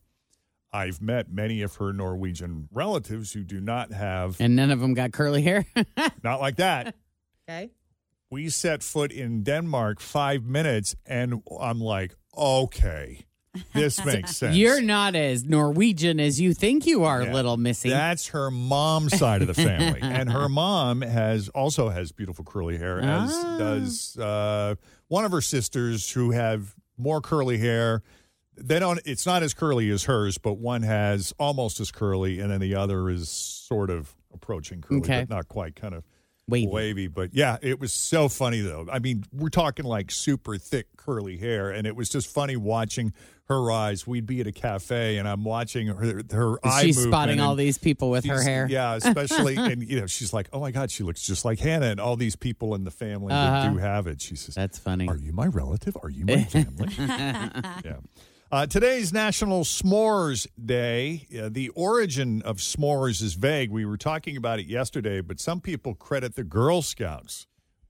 [0.72, 4.94] I've met many of her Norwegian relatives who do not have, And none of them
[4.94, 5.66] got curly hair.
[6.22, 6.94] not like that.
[7.48, 7.70] okay.
[8.30, 13.24] We set foot in Denmark five minutes, and I'm like, okay,
[13.74, 14.56] this makes sense.
[14.56, 17.32] You're not as Norwegian as you think you are, Yeah.
[17.34, 17.88] little missy.
[17.90, 22.78] That's her mom's side of the family, and her mom has also has beautiful curly
[22.78, 23.56] hair, as Ah.
[23.58, 24.74] does uh,
[25.08, 28.02] one of her sisters who have more curly hair.
[28.56, 29.00] They don't.
[29.06, 32.74] It's not as curly as hers, but one has almost as curly, and then the
[32.74, 35.20] other is sort of approaching curly, Okay.
[35.26, 36.04] but not quite, kind of
[36.50, 37.06] wavy.
[37.08, 38.86] But yeah, it was so funny though.
[38.90, 43.12] I mean, we're talking like super thick curly hair, and it was just funny watching
[43.48, 44.06] her eyes.
[44.06, 46.82] We'd be at a cafe, and I'm watching her her eye.
[46.82, 48.66] She's spotting all these people with her hair.
[48.70, 51.86] Yeah, especially, and you know, she's like, "Oh my God, she looks just like Hannah,"
[51.86, 53.62] and all these people in the family Uh-huh.
[53.62, 54.20] that do have it.
[54.20, 55.96] She says, "That's funny." Are you my relative?
[56.02, 56.88] Are you my family?
[56.98, 57.96] yeah.
[58.52, 61.28] Uh, today's National S'mores Day.
[61.40, 63.70] Uh, the origin of s'mores is vague.
[63.70, 67.46] We were talking about it yesterday, but some people credit the Girl Scouts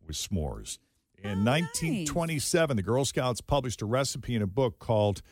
[0.06, 0.78] with s'mores.
[1.22, 5.22] In 1927, the Girl Scouts published a recipe in a book called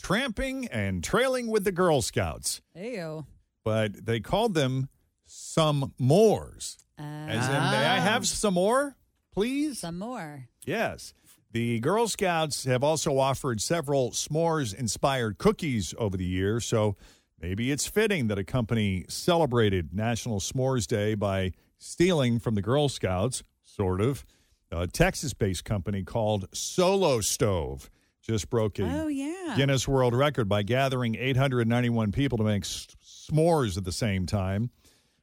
[0.00, 3.26] Tramping and Trailing with the Girl Scouts, Ew.
[3.64, 4.88] but they called them
[5.26, 6.78] some mores.
[6.96, 8.96] As in, may I have some more,
[9.32, 9.80] please?
[9.80, 10.48] Some more.
[10.64, 11.12] Yes.
[11.52, 16.96] The Girl Scouts have also offered several s'mores inspired cookies over the years, so
[17.40, 22.88] maybe it's fitting that a company celebrated National S'mores Day by stealing from the Girl
[22.90, 24.26] Scouts, sort of,
[24.70, 27.88] A Texas based company called Solo Stove
[28.20, 29.54] just broke a Oh, yeah.
[29.56, 34.68] Guinness World Record by gathering 891 people to make s- s'mores at the same time.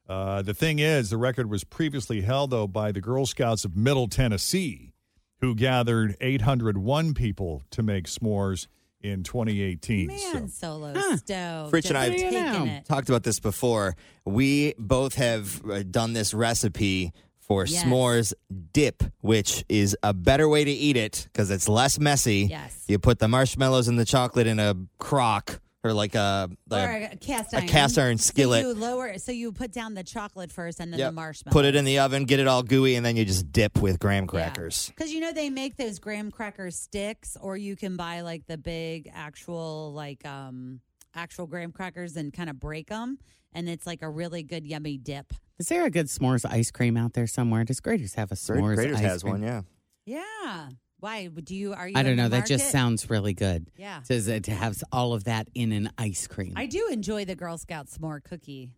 [0.10, 3.76] Uh, the thing is, the record was previously held, though, by the Girl Scouts of
[3.76, 4.94] Middle Tennessee,
[5.42, 8.68] who gathered 801 people to make s'mores
[9.02, 10.08] in 2018.
[10.08, 11.70] Man, So- solo stove.
[11.72, 13.96] Fritsch and I have taking talked about this before.
[14.26, 17.84] We both have uh, done this recipe for Yes.
[17.84, 18.34] s'mores
[18.74, 22.48] dip, which is a better way to eat it because it's less messy.
[22.50, 22.84] Yes.
[22.88, 27.16] You put the marshmallows and the chocolate in a crock or like a, Or a
[27.22, 27.68] cast a iron.
[27.68, 28.64] cast iron skillet.
[28.64, 29.18] So you lower.
[29.20, 31.10] So you put down the chocolate first, and then Yep.
[31.10, 31.54] the marshmallow.
[31.54, 34.00] Put it in the oven, get it all gooey, and then you just dip with
[34.00, 34.88] graham crackers.
[34.90, 38.58] Because you know they make those graham cracker sticks, or you can buy like the
[38.58, 40.82] big actual like um
[41.14, 43.18] actual graham crackers and kind of break them,
[43.54, 45.32] and it's like a really good yummy dip.
[45.60, 47.64] Is there a good s'mores ice cream out there somewhere?
[47.64, 49.34] Does Graeter's have a Gra- s'mores Graeter's ice has cream?
[49.36, 49.62] one, yeah.
[50.06, 50.70] Yeah.
[51.00, 51.74] Why would you?
[51.74, 51.94] Are you?
[51.96, 52.30] I don't know.
[52.30, 53.68] That just sounds really good.
[53.78, 54.02] Yeah.
[54.08, 56.54] Does it to have all of that in an ice cream?
[56.56, 58.72] I do enjoy the Girl Scout s'more cookie.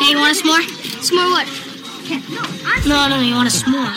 [0.00, 0.62] Hey, you want a s'more?
[1.02, 2.86] S'more what?
[2.86, 3.92] No, no, no, you want a s'more.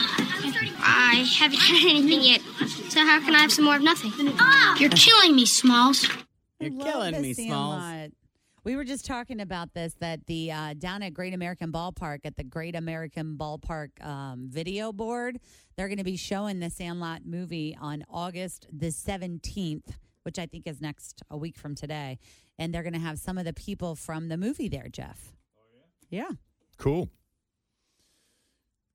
[0.88, 2.41] I haven't had anything yet,
[2.89, 4.11] so how can I have some more of nothing?
[4.80, 6.07] You're killing me, Smalls.
[6.59, 8.11] You're killing me, Smalls.
[8.66, 8.72] Sandlot.
[8.72, 12.38] We were just talking about this that the uh, down at Great American Ballpark at
[12.38, 15.39] the Great American Ballpark um, video board,
[15.76, 20.68] they're going to be showing the Sandlot movie on August the seventeenth, which I think
[20.68, 22.20] is next a week from today,
[22.57, 24.88] and they're going to have some of the people from the movie there.
[24.89, 25.34] Jeff.
[26.09, 26.32] yeah.
[26.78, 27.09] Cool.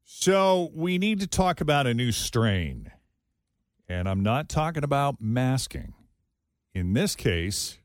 [0.05, 2.91] So we need to talk about a new strain.
[3.89, 5.95] And I'm not talking about masking.
[6.75, 7.79] In this case,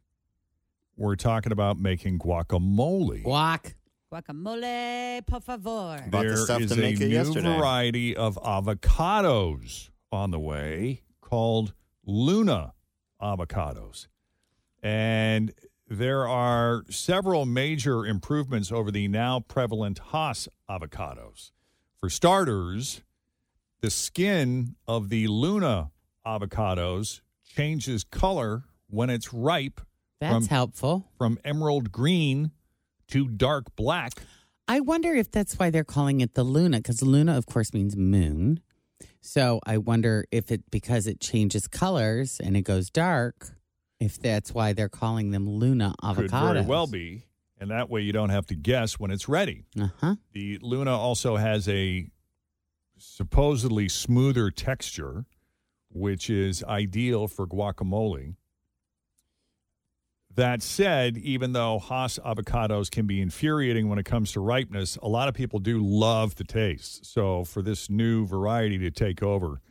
[0.98, 3.24] we're talking about making guacamole.
[3.24, 3.74] Guac.
[4.12, 6.04] Guacamole, por favor.
[6.10, 7.58] Bought the There stuff is to make a it new yesterday.
[7.58, 11.74] variety of avocados on the way called
[12.06, 12.74] Luna
[13.22, 14.08] avocados.
[14.82, 15.52] And
[15.88, 21.52] there are several major improvements over the now prevalent Haas avocados.
[21.98, 23.02] For starters,
[23.82, 25.92] the skin of the Luna
[26.26, 29.82] avocados changes color when it's ripe.
[30.20, 31.12] That's from, helpful.
[31.18, 32.52] From emerald green
[33.10, 34.14] to dark black.
[34.68, 37.96] I wonder if that's why they're calling it the Luna, because Luna, of course, means
[37.96, 38.62] moon.
[39.22, 43.56] So I wonder if it because it changes colors and it goes dark,
[44.00, 46.16] if that's why they're calling them Luna avocados.
[46.16, 47.26] Could very well be.
[47.60, 49.64] And that way you don't have to guess when it's ready.
[49.80, 50.16] Uh-huh.
[50.34, 52.10] The Luna also has a
[52.98, 55.26] supposedly smoother texture,
[55.90, 58.36] which is ideal for guacamole.
[60.36, 65.08] That said, even though Haas avocados can be infuriating when it comes to ripeness, a
[65.08, 67.06] lot of people do love the taste.
[67.06, 69.62] So, for this new variety to take over,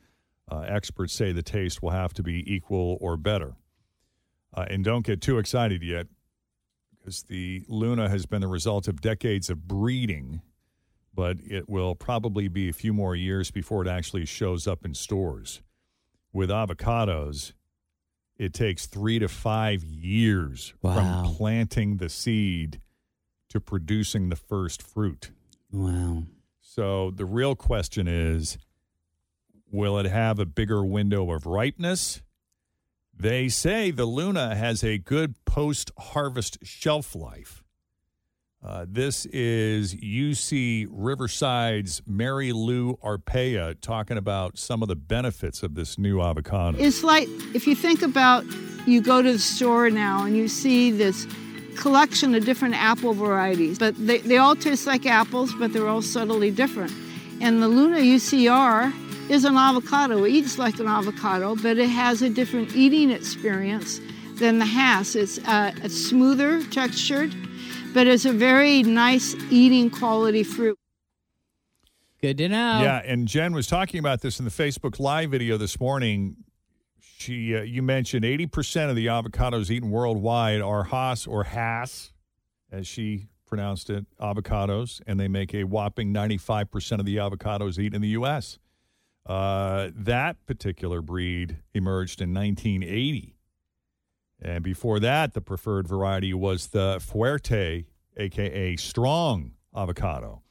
[0.51, 3.57] uh, experts say the taste will have to be equal or better.
[4.55, 6.07] Uh, and don't get too excited yet
[6.99, 10.41] because the Luna has been the result of decades of breeding,
[11.15, 14.95] but it will probably be a few more years before it actually shows up in
[14.95, 15.61] stores.
[16.33, 17.53] With avocados,
[18.37, 20.95] it takes three to five years Wow.
[21.25, 22.81] from planting the seed
[23.49, 25.31] to producing the first fruit.
[25.71, 26.25] Wow.
[26.61, 28.59] So the real question is
[29.71, 32.23] will it have a bigger window of ripeness?
[33.17, 37.64] They say the Luna has a good post harvest shelf life.
[38.65, 45.75] Uh, this is UC Riverside's Mary Lu Arpaia talking about some of the benefits of
[45.75, 46.79] this new avocado.
[46.79, 48.45] It's like if you think about
[48.87, 51.27] you go to the store now and you see this
[51.77, 56.03] collection of different apple varieties, but they, they all taste like apples, but they're all
[56.03, 56.93] subtly different.
[57.43, 58.93] And the Luna UCR
[59.31, 60.25] is an avocado.
[60.25, 64.01] It eats like an avocado, but it has a different eating experience
[64.37, 65.15] than the Hass.
[65.15, 67.35] It's, uh, it's smoother textured,
[67.95, 70.79] but it's a very nice eating quality fruit.
[72.21, 72.81] Good to know.
[72.83, 76.37] Yeah, and Jenn was talking about this in the Facebook Live video this morning.
[76.99, 82.13] She, uh, you mentioned, eighty percent of the avocados eaten worldwide are Haas or Hass,
[82.73, 87.79] as she pronounced it, avocados, and they make a whopping ninety-five percent of the avocados
[87.79, 88.59] eaten in the U.S.
[89.27, 93.34] Uh, that particular breed emerged in 1980,
[94.45, 97.87] and before that, the preferred variety was the Fuerte,
[98.17, 100.43] aka strong avocado,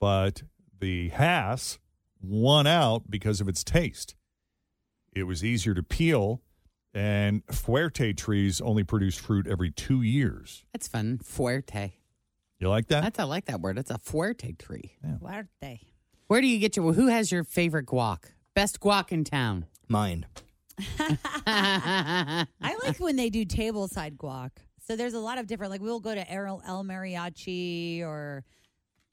[0.00, 0.42] but
[0.80, 1.78] the Hass
[2.22, 4.14] won out because of its taste.
[5.14, 6.40] It was easier to peel,
[6.94, 10.64] and Fuerte trees only produce fruit every two years.
[10.72, 11.18] That's fun.
[11.18, 11.92] Fuerte.
[12.58, 13.02] You like that?
[13.02, 13.76] That's I like that word.
[13.76, 14.96] It's a fuerte tree.
[15.20, 15.80] Fuerte.
[16.28, 16.92] Where do you get your?
[16.92, 18.26] Who has your favorite guac?
[18.54, 19.66] Best guac in town.
[19.88, 20.26] Mine.
[21.46, 22.46] I
[22.84, 24.50] like when they do tableside guac.
[24.86, 28.44] So there's a lot of different, like we'll go to El, El Mariachi or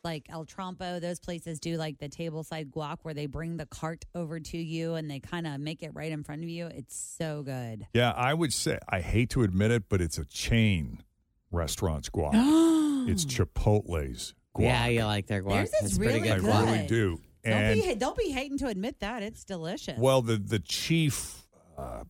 [0.03, 0.99] like El Trompo.
[0.99, 4.95] Those places do like the tableside guac where they bring the cart over to you
[4.95, 6.67] and they kind of make it right in front of you.
[6.67, 7.85] It's so good.
[7.93, 11.03] Yeah, I would say I hate to admit it, but it's a chain
[11.51, 12.31] restaurant's guac.
[13.09, 14.63] it's Chipotle's guac.
[14.63, 15.53] Yeah, you like their guac.
[15.53, 16.45] Theirs is It's pretty really I good.
[16.45, 16.65] good.
[16.65, 17.19] really do.
[17.45, 19.97] Don't And be don't be hating to admit that it's delicious.
[19.99, 21.45] well, the the chief
[21.79, 22.03] uh,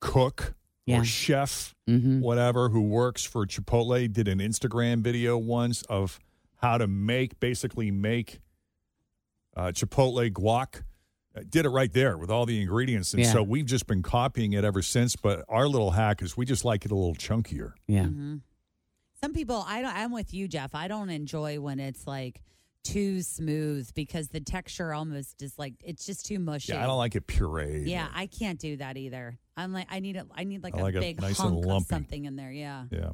[0.00, 0.54] cook
[0.86, 1.00] Yeah.
[1.00, 2.20] or chef, Mhm.
[2.20, 6.18] whatever, who works for Chipotle, did an Instagram video once of
[6.56, 8.40] how to make basically make
[9.56, 10.82] uh, Chipotle guac.
[11.34, 13.32] Uh, Did it right there with all the ingredients, and Yeah.
[13.32, 15.16] so we've just been copying it ever since.
[15.16, 17.72] But our little hack is we just like it a little chunkier.
[17.86, 18.04] Yeah.
[18.04, 18.42] Mhm.
[19.22, 19.94] Some people, I don't.
[19.94, 20.74] I'm with you, Jeff.
[20.74, 22.42] I don't enjoy when it's like
[22.86, 26.72] too smooth because the texture almost is like it's just too mushy.
[26.72, 27.88] Yeah, I don't like it pureed.
[27.88, 29.38] Yeah, I can't do that either.
[29.56, 31.50] I'm like, I need a, I need like I a like it big nice and
[31.50, 31.86] hunk of lumpy.
[31.86, 32.52] something in there.
[32.52, 32.84] Yeah.
[32.90, 33.10] Yeah.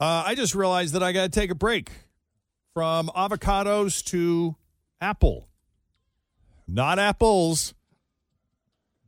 [0.00, 1.90] Uh, I just realized that I got to take a break
[2.74, 4.54] from avocados to
[5.00, 5.48] Apple.
[6.68, 7.74] Not apples.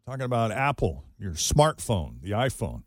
[0.07, 2.83] talking about Apple, your smartphone, the iPhone.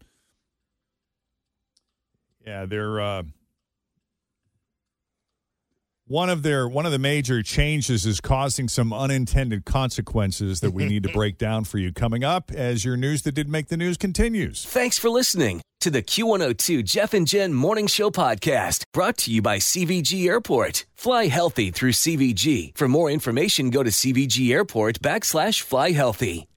[2.46, 3.24] Yeah, they're uh,
[6.14, 10.86] one of their one of the major changes is causing some unintended consequences that we
[10.86, 13.76] need to break down for you coming up as your news that did make the
[13.76, 14.64] news continues.
[14.64, 19.42] Thanks for listening to the Q102 Jeff and Jenn Morning Show podcast brought to you
[19.42, 20.86] by CVG Airport.
[20.94, 22.78] Fly healthy through CVG.
[22.78, 26.48] For more information, go to CVG Airport backslash fly healthy.